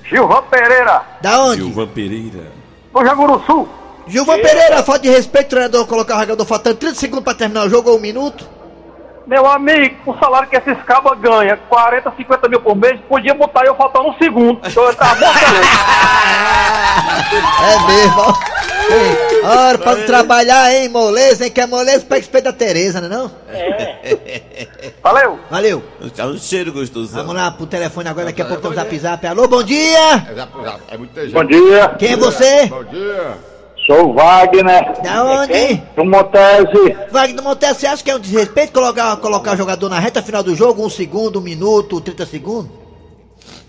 Gilvan 0.08 0.42
Pereira, 0.44 1.02
Da 1.20 1.42
onde? 1.42 1.62
Gilvan 1.62 1.88
Pereira. 1.88 2.52
do 2.94 3.04
Jaguru 3.04 3.42
Sul. 3.44 3.68
Gilvan 4.06 4.38
Pereira, 4.40 4.84
falta 4.84 5.00
de 5.02 5.08
respeito, 5.10 5.48
treinador 5.48 5.84
colocar 5.86 6.16
o 6.18 6.20
jogador 6.20 6.44
faltando 6.44 6.76
30 6.76 6.94
segundos 6.94 7.24
pra 7.24 7.34
terminar 7.34 7.66
o 7.66 7.68
jogo 7.68 7.90
ou 7.90 7.96
um 7.96 8.00
minuto. 8.00 8.48
Meu 9.26 9.44
amigo, 9.50 9.96
o 10.06 10.16
salário 10.18 10.48
que 10.48 10.54
esses 10.56 10.80
cabas 10.84 11.18
ganham, 11.18 11.58
40, 11.68 12.12
50 12.16 12.48
mil 12.48 12.60
por 12.60 12.76
mês, 12.76 13.00
podia 13.08 13.34
botar 13.34 13.64
eu 13.64 13.74
faltando 13.74 14.10
um 14.10 14.14
segundo. 14.18 14.60
Então 14.64 14.84
eu 14.84 14.94
tava 14.94 15.16
bom 15.16 15.26
É 17.64 17.86
mesmo, 17.88 18.20
ó. 18.20 18.55
Ei, 18.88 19.42
Ora, 19.42 19.78
pra 19.78 19.94
não 19.96 20.06
trabalhar, 20.06 20.72
hein, 20.74 20.88
moleza, 20.88 21.44
hein? 21.44 21.50
Quer 21.50 21.66
moleza, 21.66 22.04
pega 22.04 22.20
esse 22.20 22.28
peito 22.28 22.44
da 22.44 22.52
Tereza, 22.52 23.00
né 23.00 23.08
não? 23.08 23.30
Valeu. 25.02 25.38
Valeu. 25.50 25.82
Tá 26.14 26.26
um 26.26 26.38
cheiro 26.38 26.72
gostoso. 26.72 27.12
Vamos 27.12 27.34
lá 27.34 27.50
pro 27.50 27.66
telefone 27.66 28.08
agora, 28.08 28.26
daqui 28.26 28.42
a 28.42 28.44
pouco 28.44 28.62
tem 28.62 28.70
um 28.70 28.74
zap 28.74 28.98
zap. 28.98 29.26
Alô, 29.26 29.46
bom 29.48 29.62
dia. 29.62 30.24
É, 30.30 30.34
já, 30.34 30.48
já, 30.62 30.78
é 30.88 30.96
muita 30.96 31.22
gente. 31.22 31.32
Bom 31.34 31.44
dia. 31.44 31.88
Quem 31.98 32.12
é 32.12 32.16
você? 32.16 32.66
Bom 32.66 32.84
dia. 32.84 33.34
Sou 33.86 34.10
o 34.10 34.14
Wagner, 34.14 35.00
Da 35.00 35.22
onde? 35.22 35.76
do 35.96 36.04
Montese. 36.04 36.96
Wagner 37.12 37.44
Montes, 37.44 37.76
você 37.76 37.86
acha 37.86 38.02
que 38.02 38.10
é 38.10 38.16
um 38.16 38.20
desrespeito 38.20 38.72
colocar, 38.72 39.16
colocar 39.18 39.52
o 39.54 39.56
jogador 39.56 39.88
na 39.88 40.00
reta 40.00 40.20
final 40.20 40.42
do 40.42 40.56
jogo, 40.56 40.84
um 40.84 40.90
segundo, 40.90 41.38
um 41.38 41.42
minuto, 41.42 42.00
30 42.00 42.26
segundos? 42.26 42.85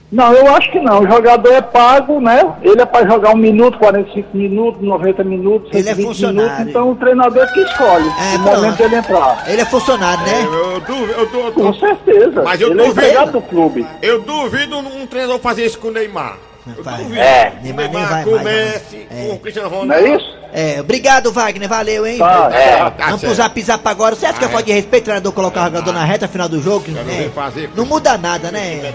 Não, 0.10 0.32
eu 0.34 0.56
acho 0.56 0.72
que 0.72 0.80
não. 0.80 1.02
O 1.02 1.08
jogador 1.08 1.52
é 1.52 1.62
pago, 1.62 2.22
né? 2.22 2.54
Ele 2.62 2.82
é 2.82 2.86
para 2.86 3.06
jogar 3.10 3.32
um 3.34 3.38
minuto, 3.38 3.78
45 3.78 4.30
minutos, 4.38 4.82
90 4.82 5.24
minutos, 5.26 5.70
Ele 5.74 5.82
é 5.90 5.94
120 5.96 6.06
funcionário. 6.08 6.50
minutos. 6.52 6.70
Então 6.70 6.92
o 6.92 6.96
treinador 6.96 7.44
é 7.44 7.48
que 7.48 7.60
escolhe 7.60 8.08
É, 8.08 8.36
o 8.38 8.44
pronto. 8.44 8.56
momento 8.56 8.78
dele 8.78 8.96
entrar. 8.96 9.44
Ele 9.50 9.62
é 9.62 9.66
funcionário, 9.66 10.24
né? 10.26 10.44
Eu 10.46 10.80
duvido, 10.80 11.12
eu, 11.36 11.52
Com 11.52 11.74
certeza. 11.74 12.42
Mas 12.44 12.62
eu 12.62 12.72
ele 12.72 12.82
é 12.82 12.86
duvido. 12.86 13.02
empregado 13.06 13.32
do 13.34 13.42
clube. 13.42 13.86
eu 14.02 14.22
duvido 14.22 14.78
um 14.78 15.06
treinador 15.08 15.40
fazer 15.40 15.66
isso 15.66 15.78
com 15.78 15.90
o 15.90 15.92
Neymar. 15.92 16.38
Vai. 16.82 17.02
É. 17.18 17.54
Neymar 17.62 17.90
nem 17.92 18.06
vai 18.06 18.24
com 18.24 18.30
o 18.32 18.34
mais, 18.36 18.46
não. 18.46 18.52
Messi, 18.54 19.08
É. 19.10 19.28
com 19.28 19.34
o 19.36 19.40
Cristiano 19.40 19.70
Não 19.70 19.80
Ronaldo. 19.80 20.06
é 20.06 20.16
isso? 20.16 20.38
É, 20.54 20.80
obrigado, 20.80 21.32
Wagner, 21.32 21.68
valeu, 21.68 22.08
hein? 22.08 22.18
Tá, 22.18 22.50
É, 22.54 22.78
Vamos 22.78 22.98
tá 22.98 23.08
pro 23.10 23.20
certo. 23.20 23.36
zap 23.36 23.62
zap 23.62 23.88
agora. 23.88 24.16
Você 24.16 24.26
acha 24.26 24.40
que 24.40 24.46
é 24.46 24.48
falta 24.48 24.66
de 24.66 24.72
respeito 24.72 25.04
o 25.04 25.06
treinador 25.06 25.32
colocar 25.34 25.62
o 25.62 25.66
jogador 25.66 25.92
na 25.92 26.06
reta 26.06 26.26
final 26.28 26.48
do 26.48 26.62
jogo? 26.62 26.90
Né? 26.90 27.30
fazer. 27.36 27.70
Não 27.76 27.86
muda 27.86 28.18
nada, 28.18 28.50
né? 28.50 28.94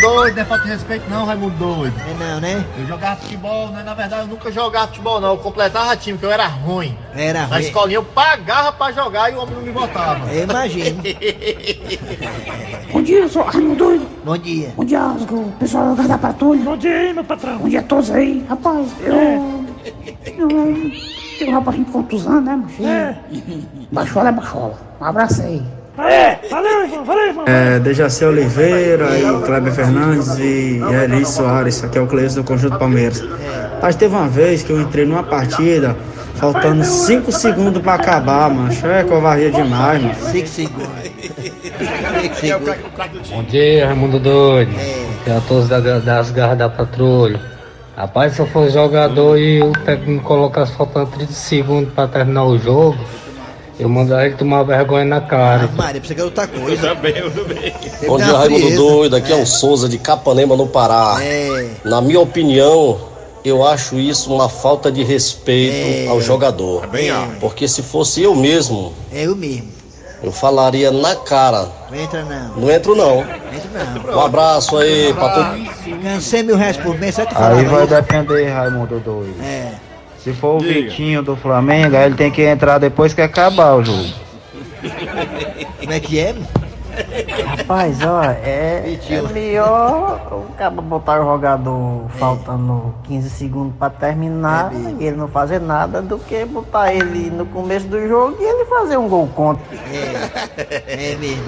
Doido, 0.00 0.36
não 0.36 0.42
é 0.42 0.44
falta 0.44 0.64
de 0.64 0.70
respeito 0.70 1.08
não, 1.08 1.24
Raimundo 1.24 1.56
doido. 1.56 1.94
É 1.98 2.24
não, 2.24 2.38
né? 2.40 2.64
Eu 2.78 2.86
jogava 2.86 3.16
futebol, 3.16 3.68
né? 3.68 3.82
Na 3.82 3.94
verdade 3.94 4.22
eu 4.22 4.28
nunca 4.28 4.52
jogava 4.52 4.88
futebol 4.88 5.20
não, 5.20 5.30
eu 5.30 5.38
completava 5.38 5.96
time, 5.96 6.18
porque 6.18 6.26
eu 6.26 6.32
era 6.32 6.46
ruim. 6.46 6.96
Era 7.16 7.40
Na 7.40 7.46
ruim. 7.56 7.60
escolinha 7.64 7.98
eu 7.98 8.04
pagava 8.04 8.70
pra 8.72 8.92
jogar 8.92 9.32
e 9.32 9.34
o 9.36 9.40
homem 9.40 9.54
não 9.54 9.62
me 9.62 9.72
botava. 9.72 10.30
Eu 10.32 10.44
imagino. 10.44 11.02
Bom 12.92 13.02
dia, 13.02 13.28
sou 13.28 13.42
Raimundo 13.42 13.76
Doido. 13.76 14.06
Bom 14.24 14.36
dia. 14.36 14.72
Bom 14.76 14.84
dia, 14.84 15.00
o 15.06 15.52
pessoal 15.58 15.94
da 15.94 16.18
patrulha. 16.18 16.62
Bom 16.62 16.76
dia 16.76 16.92
aí, 16.94 17.12
meu 17.12 17.24
patrão. 17.24 17.58
Bom 17.58 17.68
dia 17.68 17.80
a 17.80 17.82
todos 17.82 18.10
aí. 18.10 18.44
Rapaz, 18.48 18.88
eu... 19.04 19.14
eu 19.14 20.92
Tem 21.38 21.52
lá 21.52 21.60
pra 21.60 21.72
gente 21.72 21.90
contusão, 21.90 22.40
né, 22.40 22.56
macho? 22.56 22.86
É. 22.86 23.16
Baixola 23.92 24.28
é 24.30 24.32
baixola. 24.32 24.78
Um 25.00 25.04
abraço 25.04 25.42
aí. 25.42 25.62
É, 25.96 26.38
valeu, 26.50 26.82
irmão, 26.84 27.04
valeu, 27.04 27.26
irmão. 27.28 27.44
É, 27.46 27.78
Dejaci 27.78 28.24
Oliveira, 28.24 29.16
e 29.16 29.30
o 29.30 29.42
Kleber 29.42 29.72
Fernandes 29.72 30.36
e 30.38 30.80
Eli 31.04 31.24
Soares, 31.24 31.84
aqui 31.84 31.98
é 31.98 32.00
o 32.00 32.06
Cleison 32.06 32.40
do 32.40 32.44
Conjunto 32.44 32.78
Palmeiras. 32.78 33.22
Mas 33.80 33.94
teve 33.94 34.12
uma 34.14 34.26
vez 34.26 34.62
que 34.64 34.72
eu 34.72 34.80
entrei 34.80 35.04
numa 35.04 35.22
partida, 35.22 35.96
faltando 36.34 36.82
5 36.84 37.30
segundos 37.30 37.80
pra 37.80 37.94
acabar, 37.94 38.50
macho. 38.50 38.84
É 38.86 39.04
covardia 39.04 39.52
demais, 39.52 40.02
mano. 40.02 40.14
5 40.32 40.48
segundos. 40.48 40.88
Bom 43.30 43.42
dia, 43.44 43.86
Raimundo 43.86 44.18
Doido. 44.18 44.72
Tem 45.24 45.34
a 45.36 45.40
todos 45.40 45.68
da, 45.68 45.80
das 45.80 46.30
garras 46.30 46.58
da 46.58 46.68
patrulha. 46.68 47.40
Rapaz, 47.96 48.34
se 48.34 48.40
eu 48.40 48.46
for 48.46 48.68
jogador 48.70 49.38
e 49.38 49.62
o 49.62 49.72
técnico 49.72 50.10
me 50.10 50.20
colocasse 50.20 50.72
faltando 50.76 51.10
30 51.12 51.32
segundos 51.32 51.92
pra 51.94 52.06
terminar 52.08 52.44
o 52.44 52.58
jogo, 52.58 52.98
eu 53.78 53.88
mandaria 53.88 54.26
ele 54.28 54.36
tomar 54.36 54.62
vergonha 54.64 55.04
na 55.04 55.20
cara. 55.20 55.68
Maria, 55.76 56.00
precisa 56.00 56.14
que 56.14 56.20
é 56.20 56.24
outra 56.24 56.46
coisa. 56.46 56.86
Eu 56.88 56.94
também, 56.96 57.16
eu 57.16 57.30
também. 57.30 57.72
Bom 58.06 58.16
dia, 58.16 58.26
Raimundo 58.36 58.76
Doido. 58.76 59.16
Aqui 59.16 59.32
é 59.32 59.36
o 59.36 59.46
Souza 59.46 59.88
de 59.88 59.98
Capanema, 59.98 60.56
no 60.56 60.66
Pará. 60.66 61.18
É. 61.22 61.70
Na 61.84 62.00
minha 62.00 62.20
opinião, 62.20 62.98
eu 63.44 63.64
acho 63.66 63.96
isso 63.98 64.32
uma 64.32 64.48
falta 64.48 64.90
de 64.90 65.02
respeito 65.04 66.06
É. 66.06 66.08
ao 66.08 66.20
jogador. 66.20 66.82
Também 66.82 67.10
acho. 67.10 67.32
Porque 67.40 67.66
se 67.68 67.82
fosse 67.82 68.22
eu 68.22 68.34
mesmo, 68.34 68.92
É 69.12 69.26
eu 69.26 69.36
mesmo. 69.36 69.68
Eu 70.24 70.32
falaria 70.32 70.90
na 70.90 71.14
cara. 71.16 71.68
Não 71.90 71.98
entra 71.98 72.22
não. 72.24 72.48
Não 72.56 72.70
entro 72.70 72.96
não. 72.96 73.20
Entra 73.20 73.84
não. 74.02 74.16
Um 74.16 74.20
abraço 74.20 74.76
aí 74.78 75.12
pra 75.12 75.28
todo 75.28 76.00
Ganhando 76.02 76.20
100 76.20 76.42
mil 76.42 76.56
reais 76.56 76.76
por 76.76 76.98
mês, 76.98 77.14
será 77.14 77.26
que 77.28 77.34
Aí 77.36 77.64
vai 77.64 77.84
isso? 77.84 77.94
depender, 77.94 78.48
Raimundo 78.48 78.98
doido. 79.00 79.34
É. 79.42 79.72
Se 80.18 80.32
for 80.32 80.56
o 80.56 80.58
Diga. 80.58 80.72
Vitinho 80.88 81.22
do 81.22 81.36
Flamengo, 81.36 81.94
aí 81.96 82.06
ele 82.06 82.14
tem 82.14 82.30
que 82.30 82.42
entrar 82.42 82.78
depois 82.78 83.12
que 83.12 83.20
acabar 83.20 83.74
o 83.74 83.84
jogo. 83.84 84.08
Como 85.80 85.92
é 85.92 86.00
que 86.00 86.18
é? 86.18 86.34
Rapaz, 87.66 87.96
ó, 88.04 88.22
é, 88.22 88.98
é 89.08 89.22
melhor 89.32 90.20
o 90.30 90.52
cara 90.52 90.70
botar 90.70 91.20
o 91.22 91.24
jogador 91.24 92.04
faltando 92.18 92.94
15 93.04 93.30
segundos 93.30 93.74
pra 93.78 93.88
terminar 93.88 94.70
e 95.00 95.04
ele 95.06 95.16
não 95.16 95.28
fazer 95.28 95.60
nada 95.62 96.02
do 96.02 96.18
que 96.18 96.44
botar 96.44 96.92
ele 96.92 97.30
no 97.30 97.46
começo 97.46 97.86
do 97.86 98.06
jogo 98.06 98.36
e 98.38 98.44
ele 98.44 98.66
fazer 98.66 98.98
um 98.98 99.08
gol 99.08 99.26
contra. 99.28 99.64
É 100.86 101.16
mesmo. 101.18 101.44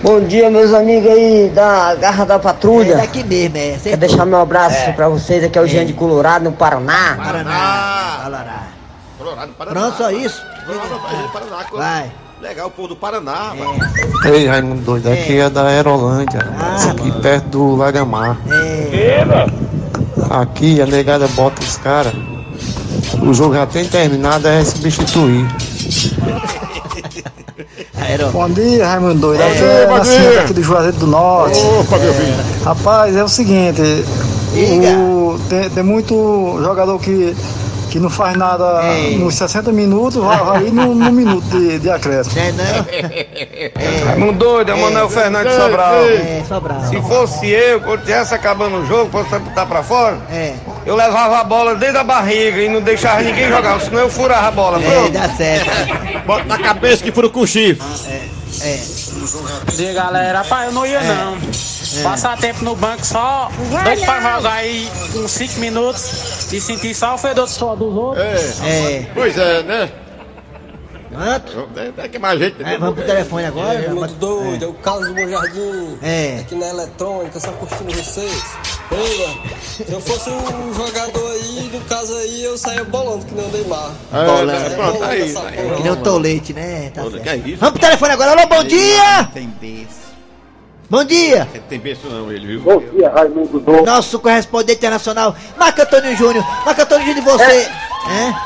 Bom 0.00 0.20
dia, 0.20 0.48
meus 0.48 0.72
amigos 0.72 1.10
aí 1.10 1.48
da 1.52 1.96
Garra 1.96 2.24
da 2.24 2.34
É 2.34 2.38
Patrulha. 2.38 2.96
daqui 2.96 3.24
mesmo, 3.24 3.56
é. 3.56 3.76
Quero 3.82 3.96
deixar 3.96 4.24
meu 4.24 4.40
abraço 4.40 4.92
pra 4.92 5.08
vocês. 5.08 5.42
Aqui 5.42 5.58
é 5.58 5.62
o 5.62 5.66
Jean 5.66 5.86
de 5.86 5.92
Colorado, 5.94 6.44
no 6.44 6.52
Paraná. 6.52 7.16
Paraná. 7.16 8.20
Paraná. 8.22 8.62
Colorado, 9.18 9.52
Paraná. 9.54 9.80
Pronto, 9.80 9.96
só 9.96 10.10
isso? 10.12 10.40
Colorado, 10.66 11.32
Paraná. 11.32 11.64
Vai. 11.72 12.12
Legal, 12.40 12.66
o 12.68 12.70
povo 12.70 12.88
do 12.88 12.96
Paraná, 12.96 13.54
mano. 13.56 13.78
Ei, 14.26 14.46
Raimundo 14.46 14.82
doido, 14.82 15.10
aqui 15.10 15.38
é 15.38 15.48
da 15.48 15.66
Aerolândia, 15.68 16.40
aqui 16.90 17.10
perto 17.22 17.46
do 17.48 17.76
Lagamar. 17.76 18.36
Aqui 20.30 20.80
a 20.82 20.86
negada 20.86 21.26
bota 21.28 21.62
os 21.62 21.76
caras. 21.78 22.12
O 23.22 23.32
jogo 23.32 23.54
já 23.54 23.66
tem 23.66 23.84
terminado, 23.86 24.46
é 24.46 24.62
substituir. 24.64 25.46
Bom 28.32 28.48
dia, 28.50 28.86
Raimundo 28.86 29.14
Doido. 29.20 29.40
Aqui 29.42 29.58
É, 29.62 29.82
é 29.82 29.86
bom 29.86 29.96
Nascimento 29.98 30.38
aqui 30.40 30.52
do 30.52 30.62
Juazeiro 30.62 30.96
do 30.98 31.06
Norte. 31.06 31.58
Opa, 31.58 31.96
meu 31.98 32.12
filho. 32.12 32.34
Rapaz, 32.64 33.16
é 33.16 33.24
o 33.24 33.28
seguinte, 33.28 33.80
o- 34.96 35.38
tem, 35.48 35.70
tem 35.70 35.82
muito 35.82 36.58
jogador 36.62 36.98
que, 37.00 37.34
que 37.94 38.00
não 38.00 38.10
faz 38.10 38.36
nada 38.36 38.82
nos 39.20 39.36
60 39.36 39.70
minutos, 39.70 40.20
vai, 40.20 40.36
vai 40.36 40.60
no, 40.64 40.96
no 40.96 41.12
minuto 41.12 41.44
de, 41.48 41.78
de 41.78 41.88
acréscimo. 41.88 42.40
É 42.40 42.50
não? 42.50 44.04
Raimundo 44.06 44.32
doido, 44.40 44.72
é 44.72 44.74
o 44.74 44.80
Manuel 44.80 45.08
Fernandes 45.08 45.52
Ei, 45.52 45.60
Sobral. 45.60 45.94
É, 45.94 46.44
Sobral. 46.48 46.84
Se 46.86 47.00
fosse 47.02 47.46
eu, 47.50 47.80
quando 47.82 48.00
tivesse 48.00 48.34
acabando 48.34 48.78
o 48.78 48.86
jogo, 48.86 49.12
fosse 49.12 49.38
botar 49.38 49.66
pra 49.66 49.84
fora, 49.84 50.18
É. 50.28 50.54
eu 50.84 50.96
levava 50.96 51.38
a 51.38 51.44
bola 51.44 51.76
desde 51.76 51.96
a 51.96 52.02
barriga 52.02 52.60
e 52.62 52.68
não 52.68 52.80
deixava 52.80 53.22
ninguém 53.22 53.48
jogar, 53.48 53.80
senão 53.80 54.00
eu 54.00 54.10
furava 54.10 54.48
a 54.48 54.50
bola. 54.50 54.82
É, 54.82 54.90
Pronto. 54.90 55.12
dá 55.12 55.28
certo. 55.28 55.70
Bota 56.26 56.44
na 56.46 56.58
cabeça 56.58 57.00
que 57.04 57.12
fura 57.12 57.28
com 57.28 57.46
chifre. 57.46 57.86
É. 58.60 58.78
Diga 59.76 59.92
galera, 59.92 60.38
rapaz, 60.38 60.66
eu 60.66 60.72
não 60.72 60.84
ia 60.84 61.00
não. 61.00 61.38
Passar 62.02 62.38
tempo 62.38 62.64
no 62.64 62.74
banco 62.74 63.04
só, 63.04 63.50
doido 63.84 64.04
pra 64.04 64.20
jogar 64.36 64.52
aí 64.52 64.90
uns 65.14 65.30
5 65.30 65.60
minutos 65.60 66.52
e 66.52 66.60
sentir 66.60 66.94
só 66.94 67.14
o 67.14 67.18
fedor 67.18 67.48
só 67.48 67.74
dos 67.74 67.94
outros. 67.94 68.60
É. 68.62 69.06
Pois 69.14 69.36
é, 69.36 69.62
né? 69.62 69.90
Quanto? 71.14 71.68
É, 71.76 72.04
é 72.04 72.08
que 72.08 72.18
mais 72.18 72.38
gente. 72.40 72.62
É, 72.62 72.76
vamos 72.76 72.96
pro 72.96 73.04
telefone 73.04 73.46
agora. 73.46 73.74
É, 73.74 73.88
né? 73.88 73.94
muito 73.94 74.14
doido, 74.14 74.64
é 74.64 74.68
o 74.68 74.74
Carlos 74.74 75.08
do 75.08 75.14
Bom 75.14 75.28
Jardim. 75.28 75.98
É. 76.02 76.38
Aqui 76.40 76.54
na 76.56 76.68
eletrônica, 76.68 77.38
só 77.38 77.52
curtindo 77.52 77.92
vocês. 77.92 78.42
Olha, 78.90 79.60
se 79.62 79.92
eu 79.92 80.00
fosse 80.00 80.30
um 80.30 80.74
jogador 80.74 81.30
aí, 81.30 81.70
no 81.72 81.80
caso 81.82 82.14
aí, 82.16 82.44
eu 82.44 82.58
saía 82.58 82.84
bolando 82.84 83.24
que 83.24 83.34
nem 83.34 83.46
o 83.46 83.48
Neymar. 83.48 83.92
É, 84.12 84.44
né? 84.44 84.58
né? 84.58 84.70
Pronto, 84.70 85.04
aí, 85.04 85.32
tá 85.32 85.46
aí. 85.46 85.76
Que 85.76 85.82
nem 85.82 85.92
o 85.92 85.96
tolete, 85.96 86.52
né? 86.52 86.90
Tá 86.90 87.02
é 87.02 87.36
isso? 87.36 87.58
Vamos 87.58 87.78
pro 87.78 87.80
telefone 87.80 88.12
agora. 88.12 88.32
Alô, 88.32 88.46
bom 88.48 88.64
dia! 88.64 89.30
Tem 89.32 89.48
beijo. 89.48 90.03
Bom 90.88 91.04
dia! 91.04 91.48
Tem 91.68 91.78
beijo 91.78 92.08
não, 92.08 92.30
ele, 92.30 92.46
viu? 92.46 92.60
Bom 92.60 92.78
dia, 92.78 93.10
Raimundo 93.10 93.58
Doido. 93.58 93.86
Nosso 93.86 94.18
correspondente 94.18 94.78
internacional, 94.78 95.34
Marco 95.56 95.80
Antônio 95.80 96.14
Júnior. 96.16 96.44
Marco 96.64 96.82
Antônio 96.82 97.06
Júnior, 97.06 97.24
você. 97.24 97.44
É? 97.44 97.83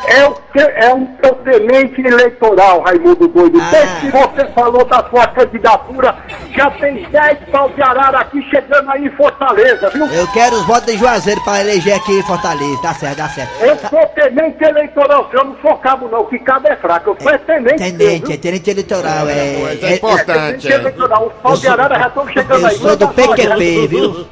É, 0.06 0.24
o 0.26 0.34
que- 0.52 0.60
é 0.60 0.94
um 0.94 1.04
protemente 1.06 2.00
eleitoral, 2.00 2.80
Raimundo 2.82 3.28
Doido. 3.28 3.60
Ah. 3.60 3.70
Desde 3.70 4.00
que 4.00 4.10
você 4.10 4.46
falou 4.52 4.84
da 4.84 5.04
sua 5.10 5.26
candidatura, 5.28 6.14
já 6.54 6.70
tem 6.72 7.04
10 7.10 7.38
pau 7.50 7.68
de 7.70 7.82
arara 7.82 8.20
aqui 8.20 8.40
chegando 8.50 8.90
aí 8.90 9.06
em 9.06 9.10
Fortaleza, 9.10 9.90
viu? 9.90 10.06
Eu 10.06 10.26
quero 10.28 10.56
os 10.56 10.64
votos 10.66 10.92
de 10.92 10.98
Juazeiro 10.98 11.40
pra 11.42 11.60
eleger 11.60 11.94
aqui 11.96 12.18
em 12.18 12.22
Fortaleza. 12.22 12.80
Tá 12.82 12.94
certo, 12.94 13.16
dá 13.16 13.28
certo. 13.28 13.50
Eu 13.62 13.76
sou 13.88 14.06
tenente 14.14 14.62
eleitoral, 14.64 15.28
eu 15.32 15.44
não 15.44 15.56
sou 15.60 15.76
cabo 15.78 16.08
não, 16.08 16.24
que 16.26 16.38
cabo 16.38 16.68
é 16.68 16.76
fraco, 16.76 17.10
eu 17.10 17.16
sou 17.20 17.30
é 17.32 17.38
tenente. 17.38 17.76
Tenente, 17.78 18.32
é 18.32 18.36
tenente 18.36 18.70
eleitoral, 18.70 19.28
é. 19.28 19.58
Mas 19.62 19.82
é 19.82 19.94
importante, 19.96 20.62
tenente 20.62 20.72
eleitoral, 20.72 21.26
os 21.26 21.32
pau 21.42 21.56
de 21.56 21.68
arara 21.68 21.98
já 21.98 22.06
estão 22.08 22.28
chegando 22.28 22.66
aí. 22.66 22.74
Eu 22.74 22.80
sou 22.80 22.96
do 22.96 23.08
PQP, 23.08 23.86
viu? 23.88 24.26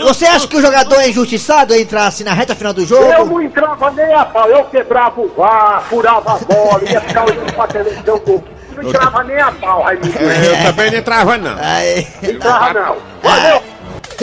Você 0.00 0.26
acha 0.26 0.46
que 0.46 0.56
o 0.56 0.60
jogador 0.60 0.96
é 1.00 1.08
injustiçado 1.08 1.74
entrasse 1.74 2.22
na 2.22 2.34
reta 2.34 2.54
final 2.54 2.72
do 2.72 2.84
jogo? 2.84 3.04
Eu 3.04 3.26
não 3.26 3.42
entrava 3.42 3.90
nem 3.90 4.12
a 4.12 4.24
pau, 4.24 4.48
eu 4.48 4.64
quebrava 4.64 5.20
o 5.20 5.28
VAR, 5.28 5.82
furava 5.88 6.34
a 6.34 6.38
bola, 6.38 6.82
ia 6.84 7.00
ficar 7.00 7.24
olhando 7.24 7.52
pra 7.54 7.66
televisão, 7.66 8.18
pô. 8.18 8.42
não 8.76 8.88
entrava 8.88 9.24
nem 9.24 9.40
a 9.40 9.50
pau, 9.52 9.82
Raimundo. 9.82 10.18
É, 10.18 10.60
eu 10.60 10.66
também 10.66 10.90
não 10.90 10.98
entrava, 10.98 11.38
não. 11.38 11.56
Aí. 11.58 12.06
Entrava 12.22 12.72
não. 12.74 12.96
Valeu! 13.22 13.62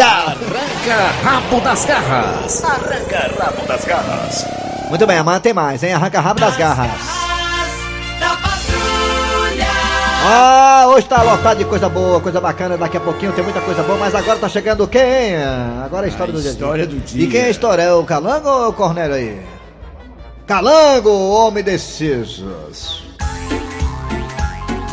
Arranca 0.02 1.12
rabo 1.24 1.60
das 1.62 1.86
garras. 1.86 2.64
Arranca 2.64 3.32
rabo 3.38 3.68
das 3.68 3.86
garras. 3.86 4.46
Muito 4.88 5.06
bem, 5.06 5.18
amanhã 5.18 5.40
tem 5.40 5.54
mais, 5.54 5.84
hein? 5.84 5.94
Arranca 5.94 6.22
rabo 6.22 6.40
das 6.40 6.56
garras. 6.56 6.90
Ah, 10.32 10.86
hoje 10.89 11.08
tá 11.08 11.24
lotado 11.24 11.58
de 11.58 11.65
coisa 11.65 11.89
boa, 11.89 12.22
coisa 12.22 12.39
bacana. 12.39 12.78
Daqui 12.78 12.98
a 12.98 13.00
pouquinho 13.00 13.34
tem 13.34 13.44
muita 13.44 13.60
coisa 13.62 13.82
boa, 13.82 13.98
mas 13.98 14.13
agora 14.13 14.38
tá 14.38 14.48
chegando 14.48 14.88
quem? 14.88 15.36
Agora 15.84 16.06
é 16.06 16.10
a 16.10 16.12
história 16.12 16.32
do 16.32 16.39
dia. 16.39 16.52
a 16.52 16.54
dia. 16.54 16.62
história 16.62 16.86
do 16.86 17.00
dia. 17.00 17.24
E 17.24 17.28
quem 17.28 17.42
é 17.42 17.46
a 17.46 17.50
história? 17.50 17.82
É 17.82 17.94
o 17.94 18.04
Calango 18.04 18.48
ou 18.48 18.70
o 18.70 18.74
Cornélio 18.74 19.15
aí? 19.15 19.42
Calango, 20.46 21.10
homem 21.10 21.63
decisas. 21.63 23.02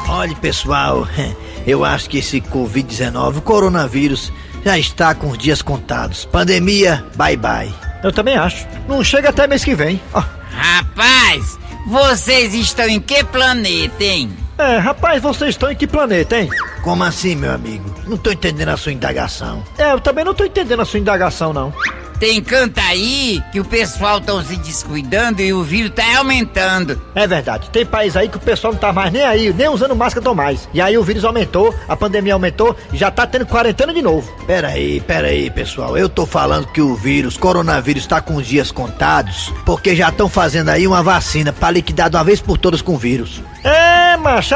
Olha, 0.08 0.34
pessoal, 0.36 1.06
eu 1.66 1.84
acho 1.84 2.08
que 2.08 2.16
esse 2.16 2.40
Covid-19, 2.40 3.36
o 3.36 3.42
coronavírus, 3.42 4.32
já 4.64 4.78
está 4.78 5.14
com 5.14 5.28
os 5.28 5.36
dias 5.36 5.60
contados. 5.60 6.24
Pandemia, 6.24 7.04
bye 7.14 7.36
bye. 7.36 7.74
Eu 8.02 8.10
também 8.10 8.38
acho. 8.38 8.66
Não 8.88 9.04
chega 9.04 9.28
até 9.28 9.46
mês 9.46 9.62
que 9.62 9.74
vem. 9.74 10.00
Ó. 10.14 10.22
Rapaz, 10.50 11.58
vocês 11.86 12.54
estão 12.54 12.88
em 12.88 13.00
que 13.00 13.22
planeta, 13.22 14.02
hein? 14.02 14.45
É, 14.58 14.78
rapaz, 14.78 15.22
vocês 15.22 15.50
estão 15.50 15.70
em 15.70 15.76
que 15.76 15.86
planeta, 15.86 16.38
hein? 16.38 16.48
Como 16.82 17.04
assim, 17.04 17.34
meu 17.34 17.52
amigo? 17.52 17.94
Não 18.06 18.16
tô 18.16 18.30
entendendo 18.30 18.70
a 18.70 18.76
sua 18.76 18.92
indagação. 18.92 19.62
É, 19.76 19.92
eu 19.92 20.00
também 20.00 20.24
não 20.24 20.34
tô 20.34 20.44
entendendo 20.44 20.80
a 20.80 20.84
sua 20.84 20.98
indagação, 20.98 21.52
não. 21.52 21.74
Tem 22.18 22.42
canto 22.42 22.80
aí 22.80 23.42
que 23.52 23.60
o 23.60 23.64
pessoal 23.64 24.18
estão 24.18 24.42
se 24.42 24.56
descuidando 24.56 25.42
e 25.42 25.52
o 25.52 25.62
vírus 25.62 25.92
tá 25.94 26.02
aumentando. 26.16 26.98
É 27.14 27.26
verdade, 27.26 27.68
tem 27.68 27.84
país 27.84 28.16
aí 28.16 28.28
que 28.28 28.38
o 28.38 28.40
pessoal 28.40 28.72
não 28.72 28.80
tá 28.80 28.90
mais 28.90 29.12
nem 29.12 29.22
aí, 29.22 29.52
nem 29.52 29.68
usando 29.68 29.94
máscara 29.94 30.24
tão 30.24 30.34
mais. 30.34 30.66
E 30.72 30.80
aí 30.80 30.96
o 30.96 31.02
vírus 31.02 31.26
aumentou, 31.26 31.74
a 31.86 31.94
pandemia 31.94 32.32
aumentou 32.32 32.74
e 32.90 32.96
já 32.96 33.10
tá 33.10 33.26
tendo 33.26 33.44
quarentena 33.44 33.92
de 33.92 34.00
novo. 34.00 34.32
Pera 34.46 34.68
aí, 34.68 35.00
pera 35.00 35.28
aí, 35.28 35.50
pessoal. 35.50 35.98
Eu 35.98 36.08
tô 36.08 36.24
falando 36.24 36.68
que 36.68 36.80
o 36.80 36.94
vírus, 36.94 37.36
coronavírus, 37.36 38.06
tá 38.06 38.22
com 38.22 38.36
os 38.36 38.46
dias 38.46 38.70
contados, 38.70 39.52
porque 39.66 39.94
já 39.94 40.08
estão 40.08 40.28
fazendo 40.28 40.70
aí 40.70 40.86
uma 40.86 41.02
vacina 41.02 41.52
pra 41.52 41.70
liquidar 41.70 42.08
de 42.08 42.16
uma 42.16 42.24
vez 42.24 42.40
por 42.40 42.56
todas 42.56 42.80
com 42.80 42.94
o 42.94 42.98
vírus. 42.98 43.42
É, 43.62 44.05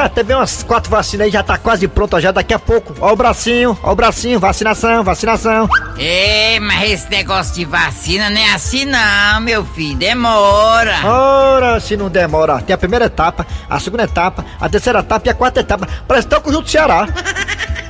até 0.05 0.23
bem 0.23 0.37
umas 0.37 0.63
quatro 0.63 0.91
vacinas 0.91 1.27
aí, 1.27 1.31
já 1.31 1.43
tá 1.43 1.59
quase 1.59 1.87
pronta 1.87 2.21
já 2.21 2.31
daqui 2.33 2.55
a 2.55 2.59
pouco. 2.59 2.95
Ó 3.01 3.13
o 3.13 3.17
bracinho, 3.17 3.79
ó 3.83 3.93
o 3.93 3.95
bracinho, 3.95 4.39
vacinação, 4.41 5.05
vacinação. 5.05 5.69
É, 5.99 6.59
mas 6.61 6.91
esse 6.91 7.11
negócio 7.11 7.55
de 7.55 7.65
vacina 7.65 8.31
não 8.31 8.41
é 8.41 8.53
assim 8.53 8.85
não, 8.85 9.41
meu 9.41 9.65
filho. 9.65 9.99
Demora. 9.99 10.97
Ora, 11.05 11.81
se 11.81 11.97
não 11.97 12.09
demora. 12.09 12.61
Tem 12.63 12.75
a 12.75 12.79
primeira 12.79 13.07
etapa, 13.07 13.47
a 13.69 13.79
segunda 13.79 14.05
etapa, 14.05 14.45
a 14.61 14.69
terceira 14.69 15.01
etapa 15.01 15.29
e 15.29 15.31
a 15.31 15.35
quarta 15.35 15.61
etapa. 15.61 15.89
Parece 16.07 16.27
até 16.27 16.37
o 16.39 16.41
conjunto 16.41 16.65
do 16.65 16.71
Ceará. 16.71 17.07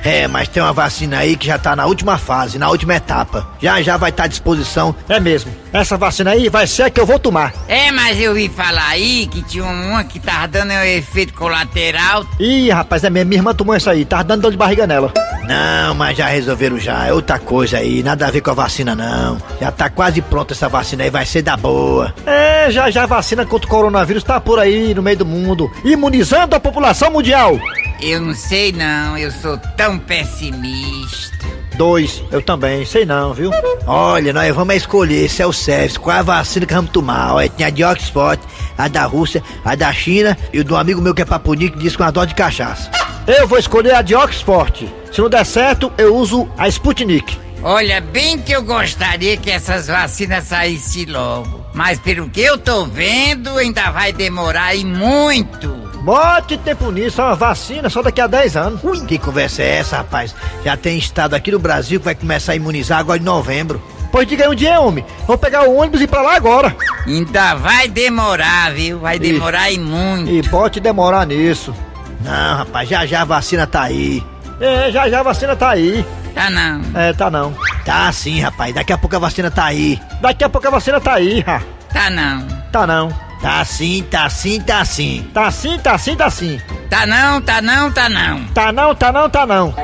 É, 0.03 0.27
mas 0.27 0.47
tem 0.47 0.61
uma 0.61 0.73
vacina 0.73 1.19
aí 1.19 1.35
que 1.35 1.47
já 1.47 1.57
tá 1.57 1.75
na 1.75 1.85
última 1.85 2.17
fase, 2.17 2.57
na 2.57 2.69
última 2.69 2.95
etapa. 2.95 3.47
Já 3.61 3.81
já 3.81 3.97
vai 3.97 4.09
estar 4.09 4.23
à 4.23 4.27
disposição. 4.27 4.95
É 5.07 5.19
mesmo. 5.19 5.51
Essa 5.71 5.97
vacina 5.97 6.31
aí 6.31 6.49
vai 6.49 6.67
ser 6.67 6.83
a 6.83 6.89
que 6.89 6.99
eu 6.99 7.05
vou 7.05 7.17
tomar. 7.17 7.53
É, 7.67 7.91
mas 7.91 8.19
eu 8.19 8.33
vi 8.33 8.49
falar 8.49 8.89
aí 8.89 9.27
que 9.27 9.41
tinha 9.43 9.63
uma 9.63 10.03
que 10.03 10.19
tava 10.19 10.47
dando 10.47 10.71
um 10.71 10.83
efeito 10.83 11.33
colateral. 11.33 12.25
Ih, 12.39 12.69
rapaz, 12.69 13.03
é 13.03 13.09
mesmo. 13.09 13.29
Minha 13.29 13.39
irmã 13.39 13.53
tomou 13.53 13.73
essa 13.73 13.91
aí. 13.91 14.03
Tava 14.03 14.23
dando 14.23 14.41
dor 14.41 14.51
de 14.51 14.57
barriga 14.57 14.85
nela. 14.85 15.13
Não, 15.47 15.93
mas 15.95 16.17
já 16.17 16.27
resolveram 16.27 16.77
já. 16.77 17.07
É 17.07 17.13
outra 17.13 17.39
coisa 17.39 17.77
aí. 17.77 18.03
Nada 18.03 18.27
a 18.27 18.31
ver 18.31 18.41
com 18.41 18.51
a 18.51 18.53
vacina, 18.53 18.95
não. 18.95 19.41
Já 19.59 19.71
tá 19.71 19.89
quase 19.89 20.21
pronta 20.21 20.53
essa 20.53 20.67
vacina 20.67 21.03
aí. 21.03 21.09
Vai 21.09 21.25
ser 21.25 21.41
da 21.41 21.55
boa. 21.55 22.13
É, 22.25 22.69
já 22.69 22.89
já 22.89 23.03
a 23.03 23.07
vacina 23.07 23.45
contra 23.45 23.67
o 23.67 23.69
coronavírus 23.69 24.23
tá 24.23 24.39
por 24.41 24.59
aí, 24.59 24.93
no 24.93 25.01
meio 25.01 25.17
do 25.17 25.25
mundo. 25.25 25.71
Imunizando 25.85 26.55
a 26.55 26.59
população 26.59 27.11
mundial. 27.11 27.57
Eu 28.01 28.19
não 28.19 28.33
sei 28.33 28.71
não, 28.71 29.15
eu 29.15 29.31
sou 29.31 29.57
tão 29.77 29.99
pessimista. 29.99 31.45
Dois, 31.75 32.23
eu 32.31 32.41
também, 32.41 32.83
sei 32.83 33.05
não, 33.05 33.31
viu? 33.31 33.51
Olha, 33.85 34.33
nós 34.33 34.55
vamos 34.55 34.75
escolher, 34.75 35.25
esse 35.25 35.41
é 35.41 35.45
o 35.45 35.53
service, 35.53 35.99
qual 35.99 36.17
a 36.17 36.21
vacina 36.23 36.65
que 36.65 36.73
vamos 36.73 36.91
tomar. 36.91 37.35
Olha, 37.35 37.47
tem 37.49 37.65
a 37.65 37.69
de 37.69 37.83
Oxford, 37.83 38.41
a 38.75 38.87
da 38.87 39.05
Rússia, 39.05 39.43
a 39.63 39.75
da 39.75 39.93
China 39.93 40.35
e 40.51 40.59
o 40.59 40.63
do 40.63 40.75
amigo 40.75 40.99
meu 40.99 41.13
que 41.13 41.21
é 41.21 41.25
papunico 41.25 41.77
que 41.77 41.83
diz 41.83 41.95
com 41.95 42.03
a 42.03 42.09
dó 42.09 42.25
de 42.25 42.33
cachaça. 42.33 42.89
Eu 43.27 43.47
vou 43.47 43.59
escolher 43.59 43.93
a 43.93 44.01
de 44.01 44.15
Oxford. 44.15 44.91
Se 45.11 45.21
não 45.21 45.29
der 45.29 45.45
certo, 45.45 45.91
eu 45.97 46.15
uso 46.15 46.49
a 46.57 46.67
Sputnik. 46.67 47.39
Olha, 47.61 48.01
bem 48.01 48.39
que 48.39 48.51
eu 48.51 48.63
gostaria 48.63 49.37
que 49.37 49.51
essas 49.51 49.85
vacinas 49.85 50.45
saíssem 50.45 51.05
logo. 51.05 51.63
Mas 51.73 51.99
pelo 51.99 52.27
que 52.29 52.41
eu 52.41 52.57
tô 52.57 52.85
vendo, 52.85 53.57
ainda 53.57 53.91
vai 53.91 54.11
demorar 54.11 54.73
e 54.75 54.83
muito. 54.83 55.90
Bote 56.01 56.57
tempo 56.57 56.89
nisso, 56.91 57.21
é 57.21 57.25
uma 57.25 57.35
vacina 57.35 57.89
só 57.89 58.01
daqui 58.01 58.19
a 58.19 58.27
10 58.27 58.57
anos. 58.57 58.83
Ui, 58.83 58.99
que 59.05 59.19
conversa 59.19 59.61
é 59.61 59.77
essa, 59.77 59.97
rapaz? 59.97 60.35
Já 60.65 60.75
tem 60.75 60.97
estado 60.97 61.35
aqui 61.35 61.51
no 61.51 61.59
Brasil 61.59 61.99
que 61.99 62.05
vai 62.05 62.15
começar 62.15 62.53
a 62.53 62.55
imunizar 62.55 62.99
agora 62.99 63.19
em 63.19 63.23
novembro. 63.23 63.81
Pois 64.11 64.27
diga 64.27 64.43
aí 64.43 64.49
um 64.49 64.55
dia, 64.55 64.79
homem. 64.79 65.05
Vou 65.25 65.37
pegar 65.37 65.63
o 65.63 65.75
ônibus 65.75 66.01
e 66.01 66.03
ir 66.03 66.07
pra 66.07 66.21
lá 66.21 66.35
agora. 66.35 66.75
Ainda 67.05 67.55
vai 67.55 67.87
demorar, 67.87 68.73
viu? 68.73 68.99
Vai 68.99 69.19
demorar 69.19 69.69
e, 69.69 69.75
e 69.75 69.79
muito. 69.79 70.29
E 70.29 70.43
pode 70.49 70.79
demorar 70.79 71.25
nisso. 71.25 71.73
Não, 72.19 72.57
rapaz, 72.57 72.89
já 72.89 73.05
já 73.05 73.21
a 73.21 73.25
vacina 73.25 73.65
tá 73.65 73.83
aí. 73.83 74.23
É, 74.59 74.91
já 74.91 75.07
já 75.07 75.19
a 75.21 75.23
vacina 75.23 75.55
tá 75.55 75.69
aí. 75.69 76.05
Tá 76.33 76.49
não. 76.49 76.81
É, 76.93 77.13
tá 77.13 77.29
não. 77.29 77.53
Tá 77.85 78.11
sim, 78.11 78.39
rapaz. 78.41 78.73
Daqui 78.73 78.91
a 78.91 78.97
pouco 78.97 79.15
a 79.15 79.19
vacina 79.19 79.49
tá 79.49 79.65
aí. 79.65 79.99
Daqui 80.19 80.43
a 80.43 80.49
pouco 80.49 80.67
a 80.67 80.71
vacina 80.71 80.99
tá 80.99 81.13
aí, 81.13 81.43
ha. 81.47 81.61
Tá 81.93 82.09
não. 82.09 82.47
Tá 82.71 82.87
não. 82.87 83.09
Tá 83.41 83.65
sim, 83.65 84.03
tá 84.03 84.29
sim, 84.29 84.61
tá 84.61 84.85
sim. 84.85 85.27
Tá 85.33 85.49
sim, 85.49 85.79
tá 85.79 85.97
sim, 85.97 86.15
tá 86.15 86.29
sim. 86.29 86.61
Tá 86.89 87.07
não, 87.07 87.41
tá 87.41 87.59
não, 87.61 87.91
tá 87.91 88.07
não. 88.07 88.45
Tá 88.53 88.71
não, 88.71 88.93
tá 88.93 89.11
não, 89.11 89.29
tá 89.29 89.45
não. 89.47 89.75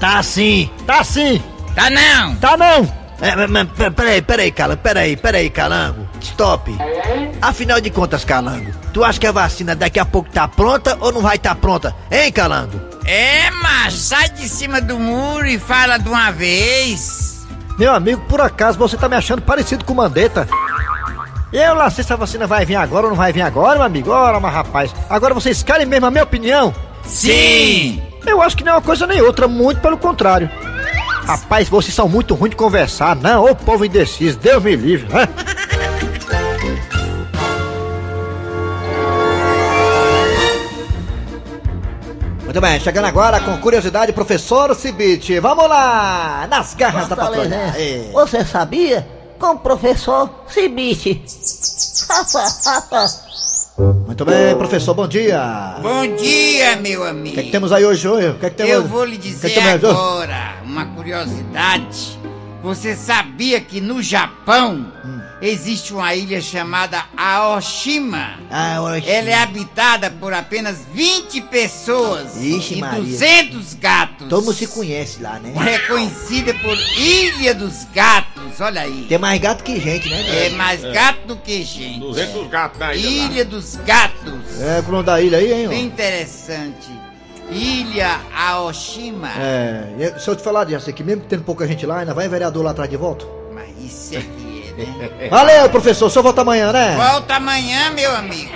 Tá 0.00 0.22
sim. 0.22 0.70
Tá 0.86 1.04
sim. 1.04 1.42
Tá 1.74 1.90
não. 1.90 2.34
Tá 2.36 2.56
não. 2.56 3.04
É, 3.20 3.46
mas, 3.46 3.68
peraí, 3.94 4.22
peraí, 4.22 4.50
Calango, 4.50 4.80
peraí, 4.82 5.16
peraí, 5.16 5.50
Calango. 5.50 6.08
Stop. 6.20 6.76
Afinal 7.42 7.80
de 7.80 7.90
contas, 7.90 8.24
Calango, 8.24 8.72
tu 8.92 9.04
acha 9.04 9.20
que 9.20 9.26
a 9.26 9.32
vacina 9.32 9.76
daqui 9.76 10.00
a 10.00 10.04
pouco 10.04 10.30
tá 10.30 10.48
pronta 10.48 10.96
ou 11.00 11.12
não 11.12 11.20
vai 11.20 11.38
tá 11.38 11.54
pronta? 11.54 11.94
Hein, 12.10 12.32
Calango? 12.32 12.80
É, 13.04 13.50
mas 13.50 13.94
sai 13.94 14.30
de 14.30 14.48
cima 14.48 14.80
do 14.80 14.98
muro 14.98 15.46
e 15.46 15.58
fala 15.58 15.98
de 15.98 16.08
uma 16.08 16.30
vez. 16.30 17.46
Meu 17.78 17.92
amigo, 17.94 18.22
por 18.28 18.40
acaso 18.40 18.78
você 18.78 18.96
tá 18.96 19.08
me 19.08 19.16
achando 19.16 19.42
parecido 19.42 19.84
com 19.84 19.92
o 19.92 19.96
Mandetta? 19.96 20.48
Eu 21.54 21.72
lá 21.72 21.88
sei 21.88 22.02
se 22.02 22.12
a 22.12 22.16
vacina 22.16 22.48
vai 22.48 22.66
vir 22.66 22.74
agora 22.74 23.04
ou 23.06 23.10
não 23.10 23.16
vai 23.16 23.32
vir 23.32 23.42
agora, 23.42 23.76
meu 23.76 23.86
amigo. 23.86 24.10
Ora, 24.10 24.40
mas 24.40 24.52
rapaz, 24.52 24.92
agora 25.08 25.32
vocês 25.32 25.62
querem 25.62 25.86
mesmo 25.86 26.06
a 26.06 26.10
minha 26.10 26.24
opinião? 26.24 26.74
Sim! 27.04 28.02
Eu 28.26 28.42
acho 28.42 28.56
que 28.56 28.64
nem 28.64 28.74
uma 28.74 28.82
coisa 28.82 29.06
nem 29.06 29.22
outra, 29.22 29.46
muito 29.46 29.80
pelo 29.80 29.96
contrário. 29.96 30.50
Rapaz, 31.24 31.68
vocês 31.68 31.94
são 31.94 32.08
muito 32.08 32.34
ruins 32.34 32.50
de 32.50 32.56
conversar, 32.56 33.14
não? 33.14 33.44
Ô 33.44 33.54
povo 33.54 33.84
indeciso, 33.84 34.36
Deus 34.36 34.60
me 34.64 34.74
livre, 34.74 35.06
né? 35.14 35.28
Muito 42.42 42.60
bem, 42.60 42.80
chegando 42.80 43.04
agora 43.04 43.38
com 43.38 43.56
curiosidade, 43.58 44.12
professor 44.12 44.74
Cibite. 44.74 45.38
Vamos 45.38 45.68
lá, 45.68 46.48
nas 46.50 46.74
garras 46.74 47.06
da 47.06 47.14
patrulha. 47.14 47.72
Você 48.12 48.44
sabia 48.44 49.13
com 49.44 49.50
o 49.50 49.58
professor 49.58 50.30
Cibite. 50.48 51.22
Muito 54.06 54.24
bem, 54.24 54.56
professor, 54.56 54.94
bom 54.94 55.06
dia. 55.06 55.76
Bom 55.82 56.16
dia, 56.16 56.76
meu 56.76 57.04
amigo. 57.04 57.28
O 57.28 57.32
que, 57.34 57.40
é 57.40 57.42
que 57.42 57.50
temos 57.50 57.70
aí 57.70 57.84
hoje, 57.84 58.08
hoje? 58.08 58.28
O 58.28 58.38
que 58.38 58.46
é 58.46 58.50
que 58.50 58.56
temos? 58.56 58.72
Eu 58.72 58.84
vou 58.84 59.04
lhe 59.04 59.18
dizer 59.18 59.50
que 59.50 59.58
é 59.58 59.78
que 59.78 59.86
agora 59.86 60.62
uma 60.64 60.86
curiosidade. 60.86 62.18
Você 62.62 62.96
sabia 62.96 63.60
que 63.60 63.82
no 63.82 64.02
Japão 64.02 64.86
hum. 65.04 65.20
Existe 65.48 65.92
uma 65.92 66.14
ilha 66.14 66.40
chamada 66.40 67.04
Aoshima? 67.16 68.38
Aoshima. 68.50 69.12
Ela 69.12 69.30
é 69.30 69.34
habitada 69.34 70.10
por 70.10 70.32
apenas 70.32 70.78
20 70.92 71.40
pessoas 71.42 72.36
Ixi, 72.40 72.74
e 72.74 72.80
Maria. 72.80 73.02
200 73.02 73.74
gatos. 73.74 74.28
Todo 74.28 74.44
mundo 74.44 74.54
se 74.54 74.66
conhece 74.66 75.22
lá, 75.22 75.38
né? 75.38 75.52
É 75.74 75.78
conhecida 75.80 76.54
por 76.54 76.76
Ilha 76.96 77.54
dos 77.54 77.84
Gatos, 77.94 78.60
olha 78.60 78.82
aí. 78.82 79.06
Tem 79.08 79.18
mais 79.18 79.40
gato 79.40 79.62
que 79.62 79.78
gente, 79.80 80.08
né? 80.08 80.46
É 80.46 80.50
mais 80.50 80.82
é. 80.82 80.92
gato 80.92 81.26
do 81.26 81.36
que 81.36 81.62
gente. 81.62 82.00
200 82.00 82.48
gatos 82.48 82.78
na 82.78 82.94
ilha. 82.94 83.08
Ilha 83.08 83.44
lá. 83.44 83.50
dos 83.50 83.76
Gatos. 83.76 84.60
É, 84.60 84.80
o 84.80 84.90
nome 84.90 85.04
da 85.04 85.20
ilha 85.20 85.38
aí, 85.38 85.52
hein? 85.52 85.68
Bem 85.68 85.84
interessante. 85.84 86.90
Ilha 87.50 88.20
Aoshima. 88.34 89.30
É, 89.38 90.14
se 90.18 90.28
eu 90.28 90.34
te 90.34 90.42
falar 90.42 90.64
disso 90.64 90.88
aqui, 90.88 91.04
mesmo 91.04 91.24
tendo 91.28 91.42
pouca 91.42 91.66
gente 91.66 91.84
lá, 91.84 91.98
ainda 91.98 92.14
vai 92.14 92.28
vereador 92.28 92.64
lá 92.64 92.70
atrás 92.70 92.88
de 92.88 92.96
volta? 92.96 93.26
Mas 93.52 93.70
isso 93.78 94.16
aqui 94.16 94.24
é, 94.26 94.38
né? 94.38 94.40
Valeu, 95.30 95.68
professor, 95.70 96.10
só 96.10 96.22
volta 96.22 96.42
amanhã, 96.42 96.72
né? 96.72 96.96
Volta 96.96 97.36
amanhã, 97.36 97.90
meu 97.90 98.14
amigo. 98.14 98.52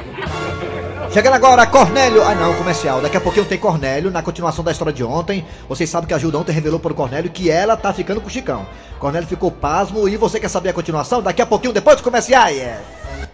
Chegando 1.12 1.34
agora, 1.34 1.66
Cornélio. 1.66 2.22
Ah, 2.22 2.34
não, 2.34 2.54
comercial. 2.54 3.00
Daqui 3.00 3.16
a 3.16 3.20
pouquinho 3.20 3.46
tem 3.46 3.58
Cornélio, 3.58 4.10
na 4.10 4.22
continuação 4.22 4.62
da 4.62 4.70
história 4.70 4.92
de 4.92 5.02
ontem. 5.02 5.44
Vocês 5.68 5.88
sabem 5.88 6.06
que 6.06 6.12
a 6.12 6.18
Gilda 6.18 6.38
ontem 6.38 6.52
revelou 6.52 6.78
para 6.78 6.92
o 6.92 6.94
Cornélio 6.94 7.30
que 7.30 7.50
ela 7.50 7.76
tá 7.76 7.92
ficando 7.94 8.20
com 8.20 8.26
o 8.26 8.30
Chicão. 8.30 8.66
Cornélio 8.98 9.26
ficou 9.26 9.50
pasmo 9.50 10.06
e 10.08 10.16
você 10.16 10.38
quer 10.38 10.48
saber 10.48 10.68
a 10.68 10.72
continuação? 10.72 11.22
Daqui 11.22 11.40
a 11.40 11.46
pouquinho, 11.46 11.72
depois 11.72 11.96
dos 11.96 12.04
comerciais. 12.04 12.62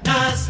Nas 0.06 0.46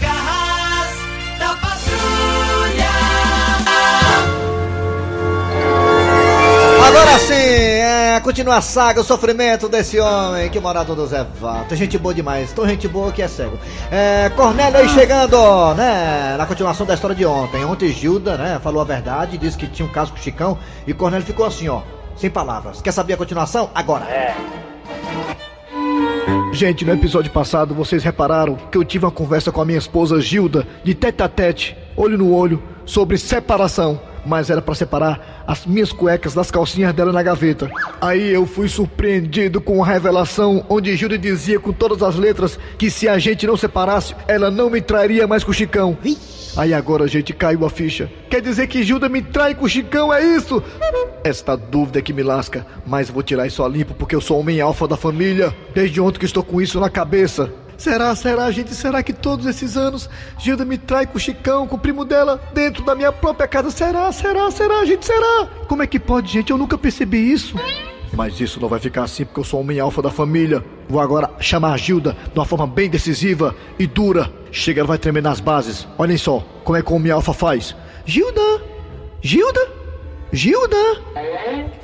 Agora 7.14 7.28
sim, 7.28 7.32
é, 7.32 8.20
continua 8.24 8.56
a 8.56 8.60
saga, 8.60 9.00
o 9.00 9.04
sofrimento 9.04 9.68
desse 9.68 10.00
homem 10.00 10.50
que 10.50 10.58
mora 10.58 10.82
do 10.82 11.06
Zé 11.06 11.24
Vato. 11.40 11.76
Gente 11.76 11.96
boa 11.96 12.12
demais, 12.12 12.52
tão 12.52 12.66
gente 12.66 12.88
boa 12.88 13.12
que 13.12 13.22
é 13.22 13.28
cego. 13.28 13.56
É, 13.88 14.28
Cornélio 14.30 14.80
aí 14.80 14.88
chegando, 14.88 15.36
né, 15.76 16.34
na 16.36 16.44
continuação 16.44 16.84
da 16.84 16.92
história 16.92 17.14
de 17.14 17.24
ontem. 17.24 17.64
Ontem 17.64 17.88
Gilda, 17.92 18.36
né, 18.36 18.58
falou 18.60 18.82
a 18.82 18.84
verdade, 18.84 19.38
disse 19.38 19.56
que 19.56 19.68
tinha 19.68 19.86
um 19.86 19.92
caso 19.92 20.10
com 20.10 20.18
o 20.18 20.20
Chicão 20.20 20.58
e 20.88 20.92
Cornélio 20.92 21.24
ficou 21.24 21.46
assim, 21.46 21.68
ó, 21.68 21.82
sem 22.16 22.28
palavras. 22.28 22.82
Quer 22.82 22.90
saber 22.90 23.12
a 23.12 23.16
continuação? 23.16 23.70
Agora. 23.72 24.06
É. 24.06 24.34
Gente, 26.52 26.84
no 26.84 26.94
episódio 26.94 27.30
passado 27.30 27.76
vocês 27.76 28.02
repararam 28.02 28.56
que 28.72 28.76
eu 28.76 28.84
tive 28.84 29.04
uma 29.04 29.12
conversa 29.12 29.52
com 29.52 29.60
a 29.60 29.64
minha 29.64 29.78
esposa 29.78 30.20
Gilda, 30.20 30.66
de 30.82 30.96
tete 30.96 31.22
a 31.22 31.28
tete, 31.28 31.76
olho 31.96 32.18
no 32.18 32.34
olho, 32.34 32.60
sobre 32.84 33.16
separação 33.18 34.00
mas 34.26 34.50
era 34.50 34.62
para 34.62 34.74
separar 34.74 35.44
as 35.46 35.66
minhas 35.66 35.92
cuecas 35.92 36.34
das 36.34 36.50
calcinhas 36.50 36.94
dela 36.94 37.12
na 37.12 37.22
gaveta. 37.22 37.70
Aí 38.00 38.30
eu 38.30 38.46
fui 38.46 38.68
surpreendido 38.68 39.60
com 39.60 39.82
a 39.82 39.86
revelação 39.86 40.64
onde 40.68 40.96
Gilda 40.96 41.18
dizia 41.18 41.58
com 41.60 41.72
todas 41.72 42.02
as 42.02 42.16
letras 42.16 42.58
que 42.78 42.90
se 42.90 43.08
a 43.08 43.18
gente 43.18 43.46
não 43.46 43.56
separasse, 43.56 44.14
ela 44.26 44.50
não 44.50 44.70
me 44.70 44.80
trairia 44.80 45.26
mais 45.26 45.44
com 45.44 45.50
o 45.50 45.54
Chicão. 45.54 45.96
Aí 46.56 46.72
agora 46.72 47.04
a 47.04 47.08
gente 47.08 47.32
caiu 47.32 47.64
a 47.64 47.70
ficha. 47.70 48.08
Quer 48.30 48.40
dizer 48.40 48.68
que 48.68 48.82
Gilda 48.82 49.08
me 49.08 49.20
trai 49.20 49.54
com 49.54 49.64
o 49.64 49.68
Chicão, 49.68 50.12
é 50.12 50.22
isso? 50.24 50.62
Esta 51.24 51.56
dúvida 51.56 51.98
é 51.98 52.02
que 52.02 52.12
me 52.12 52.22
lasca, 52.22 52.64
mas 52.86 53.10
vou 53.10 53.22
tirar 53.22 53.46
isso 53.46 53.62
a 53.64 53.68
limpo 53.68 53.94
porque 53.94 54.14
eu 54.14 54.20
sou 54.20 54.38
homem 54.38 54.60
alfa 54.60 54.86
da 54.86 54.96
família. 54.96 55.54
Desde 55.74 56.00
ontem 56.00 56.18
que 56.18 56.24
estou 56.26 56.44
com 56.44 56.60
isso 56.60 56.78
na 56.78 56.88
cabeça. 56.88 57.50
Será, 57.76 58.14
será, 58.14 58.50
gente? 58.50 58.74
Será 58.74 59.02
que 59.02 59.12
todos 59.12 59.46
esses 59.46 59.76
anos 59.76 60.08
Gilda 60.38 60.64
me 60.64 60.78
trai 60.78 61.06
com 61.06 61.16
o 61.16 61.20
Chicão, 61.20 61.66
com 61.66 61.76
o 61.76 61.78
primo 61.78 62.04
dela, 62.04 62.40
dentro 62.52 62.84
da 62.84 62.94
minha 62.94 63.12
própria 63.12 63.48
casa? 63.48 63.70
Será, 63.70 64.10
será, 64.12 64.50
será, 64.50 64.84
gente? 64.84 65.04
Será? 65.04 65.46
Como 65.66 65.82
é 65.82 65.86
que 65.86 65.98
pode, 65.98 66.32
gente? 66.32 66.50
Eu 66.50 66.58
nunca 66.58 66.78
percebi 66.78 67.32
isso. 67.32 67.56
Mas 68.12 68.40
isso 68.40 68.60
não 68.60 68.68
vai 68.68 68.78
ficar 68.78 69.02
assim 69.04 69.24
porque 69.24 69.40
eu 69.40 69.44
sou 69.44 69.60
homem 69.60 69.80
alfa 69.80 70.00
da 70.00 70.10
família. 70.10 70.64
Vou 70.88 71.00
agora 71.00 71.30
chamar 71.40 71.72
a 71.72 71.76
Gilda 71.76 72.16
de 72.32 72.38
uma 72.38 72.44
forma 72.44 72.66
bem 72.66 72.88
decisiva 72.88 73.54
e 73.78 73.86
dura. 73.86 74.30
Chega, 74.52 74.80
ela 74.80 74.88
vai 74.88 74.98
tremer 74.98 75.22
nas 75.22 75.40
bases. 75.40 75.86
Olhem 75.98 76.16
só 76.16 76.46
como 76.62 76.78
é 76.78 76.82
que 76.82 76.92
o 76.92 76.96
homem 76.96 77.10
alfa 77.10 77.32
faz. 77.34 77.74
Gilda! 78.06 78.62
Gilda! 79.20 79.68
Gilda! 80.32 80.76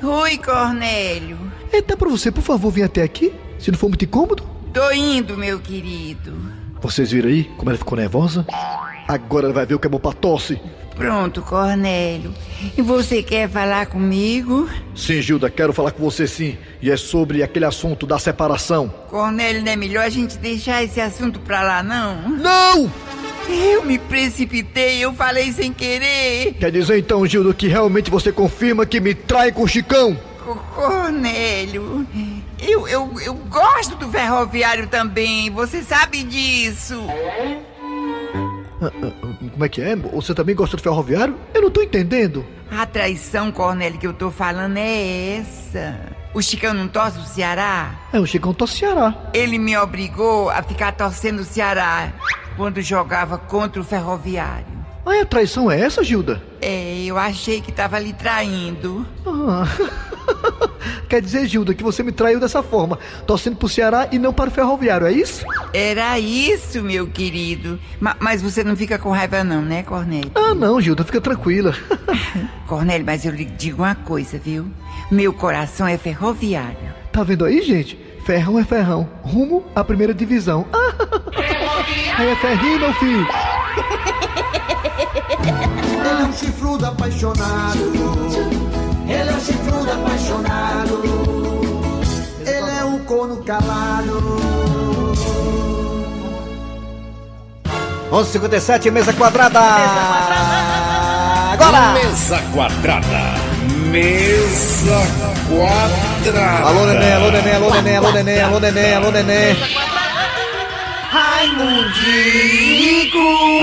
Oi, 0.03 0.37
Cornélio. 0.37 1.37
É, 1.71 1.81
dá 1.81 1.97
pra 1.97 2.09
você, 2.09 2.31
por 2.31 2.41
favor, 2.43 2.71
vir 2.71 2.83
até 2.83 3.01
aqui? 3.01 3.33
Se 3.59 3.71
não 3.71 3.77
for 3.77 3.87
muito 3.89 4.05
incômodo? 4.05 4.43
Tô 4.73 4.91
indo, 4.91 5.37
meu 5.37 5.59
querido. 5.59 6.33
Vocês 6.81 7.11
viram 7.11 7.29
aí 7.29 7.43
como 7.57 7.69
ela 7.69 7.77
ficou 7.77 7.97
nervosa? 7.97 8.45
Agora 9.07 9.45
ela 9.45 9.53
vai 9.53 9.65
ver 9.65 9.75
o 9.75 9.79
que 9.79 9.87
é 9.87 9.89
bom 9.89 9.99
pra 9.99 10.13
tosse. 10.13 10.59
Pronto, 10.95 11.41
Cornélio. 11.41 12.33
E 12.77 12.81
você 12.81 13.23
quer 13.23 13.49
falar 13.49 13.87
comigo? 13.87 14.69
Sim, 14.95 15.21
Gilda, 15.21 15.49
quero 15.49 15.73
falar 15.73 15.91
com 15.91 16.03
você 16.03 16.27
sim. 16.27 16.57
E 16.81 16.91
é 16.91 16.97
sobre 16.97 17.41
aquele 17.43 17.65
assunto 17.65 18.05
da 18.05 18.19
separação. 18.19 18.87
Cornélio, 19.09 19.63
não 19.63 19.71
é 19.71 19.75
melhor 19.75 20.05
a 20.05 20.09
gente 20.09 20.37
deixar 20.37 20.83
esse 20.83 20.99
assunto 21.01 21.39
pra 21.39 21.61
lá, 21.63 21.81
não? 21.83 22.29
Não! 22.29 22.91
Eu 23.49 23.83
me 23.83 23.97
precipitei, 23.97 24.99
eu 24.99 25.13
falei 25.13 25.51
sem 25.51 25.73
querer. 25.73 26.53
Quer 26.59 26.71
dizer 26.71 26.97
então, 26.99 27.25
Gilda, 27.25 27.53
que 27.53 27.67
realmente 27.67 28.09
você 28.11 28.31
confirma 28.31 28.85
que 28.85 28.99
me 28.99 29.13
trai 29.13 29.51
com 29.51 29.63
o 29.63 29.67
Chicão? 29.67 30.17
Co- 30.45 30.55
Cornélio, 30.75 32.05
eu, 32.61 32.87
eu, 32.87 33.19
eu 33.21 33.33
gosto 33.33 33.95
do 33.95 34.09
ferroviário 34.09 34.87
também, 34.87 35.49
você 35.49 35.81
sabe 35.83 36.23
disso. 36.23 37.03
Ah, 38.81 38.91
ah, 39.03 39.11
Como 39.51 39.65
é 39.65 39.69
que 39.69 39.81
é? 39.81 39.95
Você 39.95 40.33
também 40.33 40.55
gosta 40.55 40.77
do 40.77 40.83
ferroviário? 40.83 41.35
Eu 41.53 41.63
não 41.63 41.71
tô 41.71 41.81
entendendo. 41.81 42.45
A 42.71 42.85
traição, 42.85 43.51
Cornélio, 43.51 43.99
que 43.99 44.07
eu 44.07 44.13
tô 44.13 44.31
falando 44.31 44.77
é 44.77 45.37
essa. 45.39 45.99
O 46.33 46.41
Chicão 46.41 46.73
não 46.73 46.87
torce 46.87 47.19
o 47.19 47.23
Ceará? 47.23 47.93
É, 48.13 48.19
o 48.19 48.25
Chicão 48.25 48.53
tá 48.53 48.65
Ceará. 48.65 49.13
Ele 49.33 49.57
me 49.57 49.77
obrigou 49.77 50.49
a 50.49 50.63
ficar 50.63 50.93
torcendo 50.93 51.41
o 51.41 51.45
Ceará 51.45 52.13
quando 52.55 52.81
jogava 52.81 53.37
contra 53.37 53.81
o 53.81 53.83
ferroviário. 53.83 54.65
Ah, 55.05 55.21
a 55.21 55.25
traição 55.25 55.69
é 55.69 55.81
essa, 55.81 56.03
Gilda? 56.03 56.41
É, 56.61 57.03
eu 57.03 57.17
achei 57.17 57.59
que 57.59 57.71
tava 57.71 57.99
lhe 57.99 58.13
traindo. 58.13 59.05
Ah. 59.25 59.65
Quer 61.07 61.21
dizer, 61.21 61.45
Gilda, 61.47 61.73
que 61.73 61.83
você 61.83 62.01
me 62.03 62.11
traiu 62.11 62.39
dessa 62.39 62.63
forma, 62.63 62.97
torcendo 63.27 63.57
pro 63.57 63.67
Ceará 63.67 64.07
e 64.11 64.17
não 64.17 64.31
para 64.33 64.49
o 64.49 64.53
ferroviário, 64.53 65.05
é 65.05 65.11
isso? 65.11 65.45
Era 65.73 66.17
isso, 66.19 66.81
meu 66.81 67.07
querido. 67.07 67.77
Ma- 67.99 68.15
mas 68.19 68.41
você 68.41 68.63
não 68.63 68.75
fica 68.75 68.97
com 68.97 69.11
raiva 69.11 69.43
não, 69.43 69.61
né, 69.61 69.83
Cornélio? 69.83 70.31
Ah, 70.35 70.53
não, 70.55 70.79
Gilda, 70.79 71.03
fica 71.03 71.19
tranquila. 71.19 71.75
Cornélio, 72.67 73.05
mas 73.05 73.25
eu 73.25 73.31
lhe 73.33 73.45
digo 73.45 73.83
uma 73.83 73.95
coisa, 73.95 74.37
viu? 74.37 74.67
Meu 75.11 75.33
coração 75.33 75.85
é 75.87 75.97
ferroviário. 75.97 76.93
Tá 77.11 77.23
vendo 77.23 77.43
aí, 77.43 77.61
gente? 77.61 77.99
Ferrão 78.25 78.57
é 78.59 78.63
ferrão, 78.63 79.09
rumo 79.21 79.65
à 79.75 79.83
primeira 79.83 80.13
divisão. 80.13 80.65
Aí 82.17 82.27
é 82.29 82.35
ferrinho, 82.35 82.79
meu 82.79 82.93
filho. 82.93 83.27
Ele 85.41 86.21
é 86.21 86.25
um 86.25 86.33
chifrudo 86.33 86.85
apaixonado. 86.85 87.79
Apaixonado. 89.91 91.01
Ele 92.45 92.71
é 92.79 92.83
um 92.85 92.99
corno 92.99 93.43
calado. 93.43 94.41
11:57 98.11 98.91
mesa 98.91 99.13
quadrada. 99.13 99.59
Agora. 101.53 101.93
Mesa 101.93 102.41
quadrada. 102.53 103.41
Mesa 103.89 105.01
quadrada. 105.47 106.67
Alô, 106.67 106.85
neném, 106.85 107.13
alô, 107.13 107.31
neném, 107.31 107.55
alô, 107.55 107.69
neném, 107.71 107.95
alô, 107.97 108.11
neném, 108.11 108.41
alô, 108.41 108.59
neném, 108.59 108.93
alô, 108.95 109.11
neném. 109.11 109.55
Raimundico. 111.11 112.45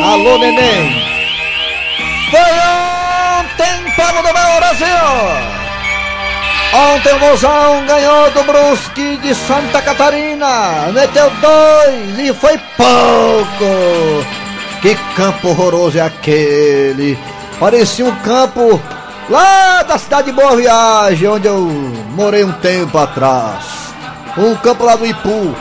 Alô, 0.04 0.38
neném. 0.38 1.18
Foi 2.30 2.40
ontem, 2.40 3.90
Paulo 3.96 4.18
do 4.18 4.32
meu 4.32 4.56
Brasil. 4.56 5.67
Ontem 6.72 7.14
o 7.14 7.18
Mozão 7.18 7.86
ganhou 7.86 8.30
do 8.30 8.42
Brusque 8.44 9.16
de 9.18 9.34
Santa 9.34 9.80
Catarina. 9.80 10.90
Meteu 10.92 11.30
dois 11.40 12.18
e 12.18 12.32
foi 12.34 12.58
pouco. 12.76 14.26
Que 14.82 14.94
campo 15.16 15.48
horroroso 15.48 15.98
é 15.98 16.02
aquele. 16.02 17.18
Parecia 17.58 18.04
um 18.04 18.14
campo 18.16 18.80
lá 19.30 19.82
da 19.82 19.98
cidade 19.98 20.26
de 20.26 20.32
Boa 20.32 20.54
Viagem, 20.56 21.28
onde 21.28 21.48
eu 21.48 21.58
morei 22.14 22.44
um 22.44 22.52
tempo 22.52 22.96
atrás. 22.98 23.64
Um 24.36 24.54
campo 24.56 24.84
lá 24.84 24.94
do 24.94 25.06
Ipu. 25.06 25.54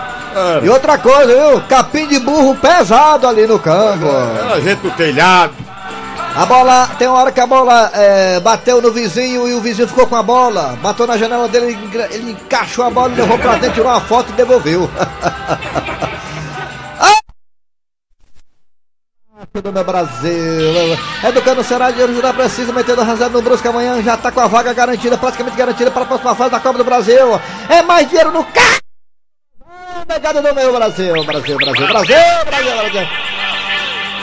E 0.62 0.70
outra 0.70 1.00
coisa, 1.00 1.34
viu? 1.34 1.62
Capim 1.62 2.08
de 2.08 2.20
burro 2.20 2.54
pesado 2.56 3.28
ali 3.28 3.48
no 3.48 3.58
campo. 3.58 4.06
Era 4.06 4.62
gente 4.62 4.82
do 4.82 4.92
telhado. 4.92 5.54
A 6.38 6.46
bola, 6.46 6.88
tem 7.00 7.08
uma 7.08 7.18
hora 7.18 7.32
que 7.32 7.40
a 7.40 7.48
bola 7.48 7.90
é, 7.96 8.40
bateu 8.40 8.80
no 8.80 8.92
vizinho 8.92 9.48
e 9.48 9.56
o 9.56 9.60
vizinho 9.60 9.88
ficou 9.88 10.06
com 10.06 10.16
a 10.16 10.22
bola. 10.22 10.78
Bateu 10.84 11.08
na 11.08 11.18
janela 11.18 11.48
dele, 11.48 11.76
ele 12.12 12.32
encaixou 12.34 12.86
a 12.86 12.92
bola, 12.92 13.08
levou 13.08 13.40
pra 13.40 13.54
dentro, 13.54 13.74
tirou 13.74 13.90
uma 13.90 14.00
foto 14.00 14.30
e 14.30 14.34
devolveu. 14.34 14.88
do 19.64 19.74
meu 19.74 19.84
Brasil. 19.84 20.98
Educando 21.24 21.62
o 21.62 21.64
Ceará 21.64 21.90
de 21.90 22.22
já 22.22 22.32
precisa 22.32 22.72
metendo 22.72 23.02
a 23.02 23.04
reserva 23.04 23.36
no 23.36 23.42
Brusque 23.42 23.68
amanhã, 23.68 24.00
já 24.04 24.16
tá 24.16 24.32
com 24.32 24.40
a 24.40 24.46
vaga 24.46 24.72
garantida, 24.74 25.18
praticamente 25.18 25.58
garantida 25.58 25.90
para 25.90 26.04
a 26.04 26.06
próxima 26.06 26.36
fase 26.36 26.52
da 26.52 26.60
Copa 26.60 26.78
do 26.78 26.84
Brasil. 26.84 27.42
É 27.68 27.82
mais 27.82 28.08
dinheiro 28.08 28.32
no 28.32 28.44
carro. 28.44 28.78
Negado 30.08 30.44
do 30.44 30.54
meu 30.54 30.72
Brasil, 30.72 31.12
Brasil, 31.26 31.58
Brasil, 31.58 31.58
Brasil, 31.58 31.88
Brasil, 31.88 32.76
Brasil. 32.76 33.37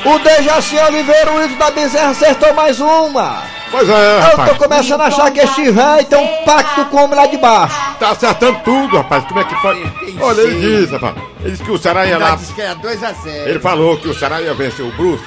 O 0.04 0.18
Dejaci 0.18 0.76
Oliveira, 0.78 1.32
o 1.32 1.42
ídolo 1.42 1.58
da 1.58 1.70
Bezerra, 1.70 2.10
acertou 2.10 2.52
mais 2.54 2.78
uma. 2.80 3.42
Pois 3.70 3.88
é, 3.88 4.16
Eu 4.16 4.20
rapaz. 4.20 4.50
tô 4.50 4.56
começando 4.68 5.00
a 5.00 5.06
achar 5.06 5.30
que 5.32 5.40
este 5.40 5.70
velho 5.70 6.04
tem 6.04 6.18
um 6.18 6.44
pacto 6.44 6.84
com 6.86 6.96
o 6.98 7.04
homem 7.04 7.16
lá 7.16 7.26
de 7.26 7.38
baixo. 7.38 7.74
Tá 7.98 8.10
acertando 8.10 8.60
tudo, 8.64 8.98
rapaz. 8.98 9.24
Como 9.24 9.40
é 9.40 9.44
que 9.44 9.54
pode? 9.62 9.80
Olha, 10.20 10.40
ele 10.42 10.80
disse, 10.80 10.92
rapaz. 10.92 11.14
Ele 11.40 11.50
disse 11.52 11.62
que 11.64 11.70
o 11.70 11.78
Ceará 11.78 12.06
ia 12.06 12.18
lá. 12.18 12.36
Disse 12.36 12.52
que 12.52 12.60
era 12.60 12.76
2x0. 12.76 13.46
Ele 13.46 13.58
falou 13.60 13.96
que 13.96 14.08
o 14.08 14.14
Ceará 14.14 14.40
ia 14.42 14.54
vencer 14.54 14.84
o 14.84 14.92
Brusque 14.92 15.26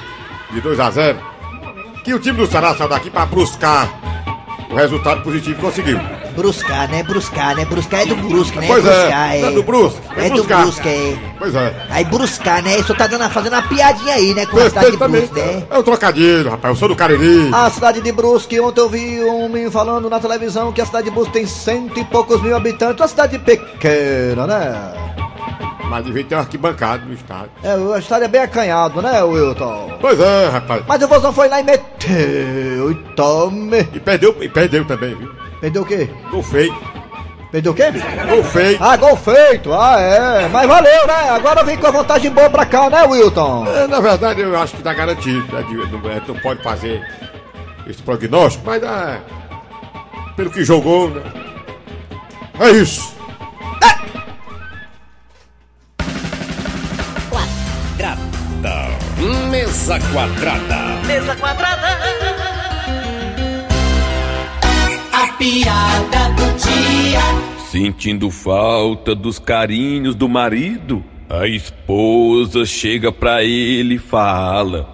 de 0.52 0.60
2 0.62 0.80
a 0.80 0.90
0 0.90 1.18
Que 2.04 2.14
o 2.14 2.18
time 2.18 2.38
do 2.38 2.46
Ceará 2.46 2.74
saiu 2.74 2.88
daqui 2.88 3.10
pra 3.10 3.26
buscar 3.26 3.88
o 4.70 4.74
resultado 4.74 5.22
positivo 5.22 5.60
conseguiu. 5.60 5.98
Bruscar, 6.36 6.88
né? 6.90 7.02
Bruscar, 7.02 7.56
né? 7.56 7.64
Bruscar 7.64 8.02
é 8.02 8.06
do 8.06 8.16
Brusque, 8.16 8.58
né? 8.58 8.66
Pois 8.68 8.86
é, 8.86 8.90
Bruscar, 8.90 9.34
é 9.34 9.50
do 9.50 9.62
Brusque, 9.62 10.00
é 10.16 10.26
É 10.26 10.30
do. 10.30 10.44
Brusque, 10.44 10.88
é. 10.88 11.18
Pois 11.38 11.54
é. 11.54 11.86
Aí 11.90 12.04
Bruscar, 12.04 12.62
né? 12.62 12.78
Isso 12.78 12.94
tá 12.94 13.06
dando, 13.06 13.28
fazendo 13.30 13.54
uma 13.54 13.62
piadinha 13.62 14.14
aí, 14.14 14.34
né? 14.34 14.46
Com 14.46 14.58
a 14.58 14.68
cidade 14.68 14.90
de. 14.92 14.96
Brusque, 14.96 15.40
né? 15.40 15.64
É 15.68 15.78
um 15.78 15.82
trocadilho, 15.82 16.50
rapaz. 16.50 16.74
Eu 16.74 16.78
sou 16.78 16.88
do 16.88 16.96
Cariri. 16.96 17.50
A 17.52 17.70
cidade 17.70 18.00
de 18.00 18.12
Brusque, 18.12 18.60
ontem 18.60 18.80
eu 18.80 18.88
vi 18.88 19.24
um 19.24 19.44
homem 19.46 19.70
falando 19.70 20.08
na 20.08 20.20
televisão 20.20 20.72
que 20.72 20.80
a 20.80 20.86
cidade 20.86 21.06
de 21.06 21.10
Brusque 21.10 21.32
tem 21.32 21.46
cento 21.46 21.98
e 21.98 22.04
poucos 22.04 22.40
mil 22.40 22.54
habitantes, 22.54 23.00
uma 23.00 23.08
cidade 23.08 23.38
pequena, 23.38 24.46
né? 24.46 24.92
Mas 25.88 26.04
devia 26.04 26.24
ter 26.24 26.34
uma 26.34 26.42
arquibancada 26.42 27.04
no 27.04 27.14
estádio. 27.14 27.50
É, 27.62 27.74
o 27.74 27.96
estádio 27.96 28.24
é 28.24 28.28
bem 28.28 28.42
acanhado, 28.42 29.00
né, 29.00 29.22
Wilton? 29.22 29.96
Pois 30.00 30.20
é, 30.20 30.48
rapaz. 30.48 30.82
Mas 30.86 31.02
o 31.02 31.08
Vozão 31.08 31.32
foi 31.32 31.48
lá 31.48 31.60
e 31.60 31.64
meteu, 31.64 32.90
e 32.90 32.94
tome. 33.16 33.80
E 33.94 34.00
perdeu, 34.00 34.36
e 34.40 34.48
perdeu 34.48 34.84
também, 34.84 35.14
viu? 35.14 35.30
Perdeu 35.60 35.82
o 35.82 35.86
quê? 35.86 36.08
Gol 36.30 36.42
feito. 36.42 36.76
Perdeu 37.50 37.72
o 37.72 37.74
quê? 37.74 37.84
Gol 38.28 38.44
feito. 38.44 38.84
Ah, 38.84 38.96
gol 38.96 39.16
feito, 39.16 39.72
ah 39.72 39.98
é, 39.98 40.48
mas 40.48 40.68
valeu, 40.68 41.06
né? 41.06 41.30
Agora 41.30 41.64
vem 41.64 41.78
com 41.78 41.86
a 41.86 41.90
vantagem 41.90 42.30
boa 42.30 42.50
pra 42.50 42.66
cá, 42.66 42.90
né, 42.90 43.04
Wilton? 43.04 43.66
É, 43.66 43.86
na 43.86 44.00
verdade, 44.00 44.42
eu 44.42 44.58
acho 44.58 44.76
que 44.76 44.82
tá 44.82 44.92
garantido. 44.92 45.46
Né? 45.54 45.64
Não, 45.90 46.10
é, 46.10 46.22
não 46.28 46.38
pode 46.40 46.62
fazer 46.62 47.02
esse 47.88 48.02
prognóstico, 48.02 48.64
mas 48.66 48.82
é, 48.82 49.20
pelo 50.36 50.50
que 50.50 50.62
jogou, 50.62 51.08
né? 51.08 51.22
É 52.60 52.70
isso. 52.70 53.17
Mesa 59.88 60.06
quadrada. 60.12 61.06
Mesa 61.06 61.36
quadrada. 61.36 61.88
A 65.14 65.32
piada 65.38 66.28
do 66.36 66.44
dia. 66.58 67.20
Sentindo 67.70 68.30
falta 68.30 69.14
dos 69.14 69.38
carinhos 69.38 70.14
do 70.14 70.28
marido, 70.28 71.02
a 71.26 71.48
esposa 71.48 72.66
chega 72.66 73.10
pra 73.10 73.42
ele 73.42 73.94
e 73.94 73.98
fala: 73.98 74.86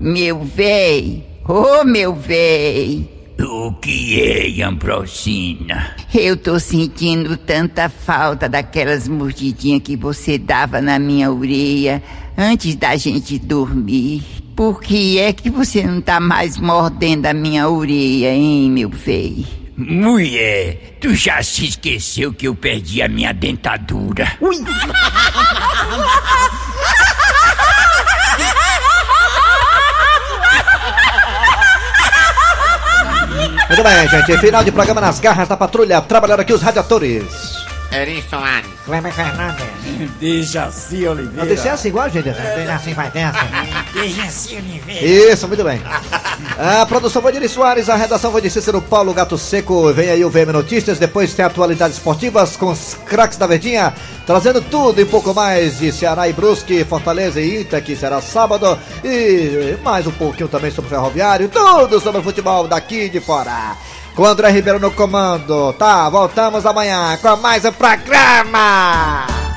Meu 0.00 0.42
véi, 0.42 1.26
ô 1.46 1.84
meu 1.84 2.14
véi. 2.14 3.06
O 3.38 3.72
que 3.74 4.18
é, 4.18 4.62
Ambrosina? 4.62 5.94
Eu 6.12 6.38
tô 6.38 6.58
sentindo 6.58 7.36
tanta 7.36 7.90
falta 7.90 8.48
daquelas 8.48 9.06
mordidinhas 9.06 9.82
que 9.82 9.94
você 9.94 10.38
dava 10.38 10.80
na 10.80 10.98
minha 10.98 11.30
orelha 11.30 12.02
antes 12.38 12.76
da 12.76 12.94
gente 12.96 13.36
dormir. 13.36 14.22
Por 14.54 14.80
que 14.80 15.18
é 15.18 15.32
que 15.32 15.50
você 15.50 15.82
não 15.82 16.00
tá 16.00 16.20
mais 16.20 16.56
mordendo 16.56 17.26
a 17.26 17.34
minha 17.34 17.68
orelha, 17.68 18.32
hein, 18.32 18.70
meu 18.70 18.88
véi? 18.88 19.44
Mulher, 19.76 20.96
tu 21.00 21.14
já 21.14 21.42
se 21.42 21.66
esqueceu 21.66 22.32
que 22.32 22.46
eu 22.48 22.54
perdi 22.54 23.02
a 23.02 23.08
minha 23.08 23.32
dentadura. 23.32 24.32
Ui! 24.40 24.56
Muito 33.68 33.82
bem, 33.82 34.08
gente. 34.08 34.38
Final 34.38 34.64
de 34.64 34.72
programa 34.72 35.00
nas 35.00 35.20
garras 35.20 35.46
da 35.46 35.56
patrulha. 35.56 36.00
Trabalharam 36.00 36.42
aqui 36.42 36.52
os 36.52 36.62
radiadores. 36.62 37.24
Eri 37.92 38.24
Soares. 38.28 38.66
Cleber 38.84 39.12
Fernandes. 39.12 39.67
Dejaci 40.06 41.06
Oliveira. 41.06 41.36
Não 41.36 41.46
descer 41.46 41.70
assim 41.70 41.88
igual 41.88 42.04
a 42.04 42.08
gente. 42.08 42.24
Tem 42.24 42.68
assim, 42.68 42.94
vai 42.94 43.10
dessa. 43.10 43.38
Dejaci 43.92 44.56
Oliveira. 44.56 45.04
Isso, 45.32 45.48
muito 45.48 45.64
bem. 45.64 45.80
A 46.58 46.86
produção 46.86 47.20
foi 47.22 47.32
de 47.32 47.38
Eri 47.38 47.48
Soares, 47.48 47.88
a 47.88 47.96
redação 47.96 48.30
foi 48.30 48.40
de 48.40 48.50
Cícero 48.50 48.80
Paulo 48.80 49.12
Gato 49.12 49.36
Seco. 49.36 49.92
Vem 49.92 50.10
aí 50.10 50.24
o 50.24 50.30
VM 50.30 50.52
Notícias, 50.52 50.98
depois 50.98 51.34
tem 51.34 51.44
atualidades 51.44 51.96
esportivas 51.96 52.56
com 52.56 52.70
os 52.70 52.94
craques 53.06 53.38
da 53.38 53.46
Verdinha, 53.46 53.94
trazendo 54.26 54.60
tudo 54.60 55.00
e 55.00 55.04
pouco 55.04 55.34
mais 55.34 55.78
de 55.78 55.92
Ceará 55.92 56.28
e 56.28 56.32
Brusque, 56.32 56.84
Fortaleza 56.84 57.40
e 57.40 57.60
Ita, 57.60 57.80
que 57.80 57.96
será 57.96 58.20
sábado, 58.20 58.78
e 59.04 59.76
mais 59.82 60.06
um 60.06 60.12
pouquinho 60.12 60.48
também 60.48 60.70
sobre 60.70 60.88
o 60.88 60.90
Ferroviário, 60.90 61.48
tudo 61.48 62.00
sobre 62.00 62.20
o 62.20 62.24
futebol 62.24 62.66
daqui 62.66 63.08
de 63.08 63.20
fora. 63.20 63.76
Com 64.14 64.24
André 64.24 64.50
Ribeiro 64.50 64.80
no 64.80 64.90
comando. 64.90 65.72
Tá, 65.74 66.08
voltamos 66.08 66.66
amanhã 66.66 67.16
com 67.22 67.36
mais 67.36 67.64
um 67.64 67.72
programa. 67.72 69.47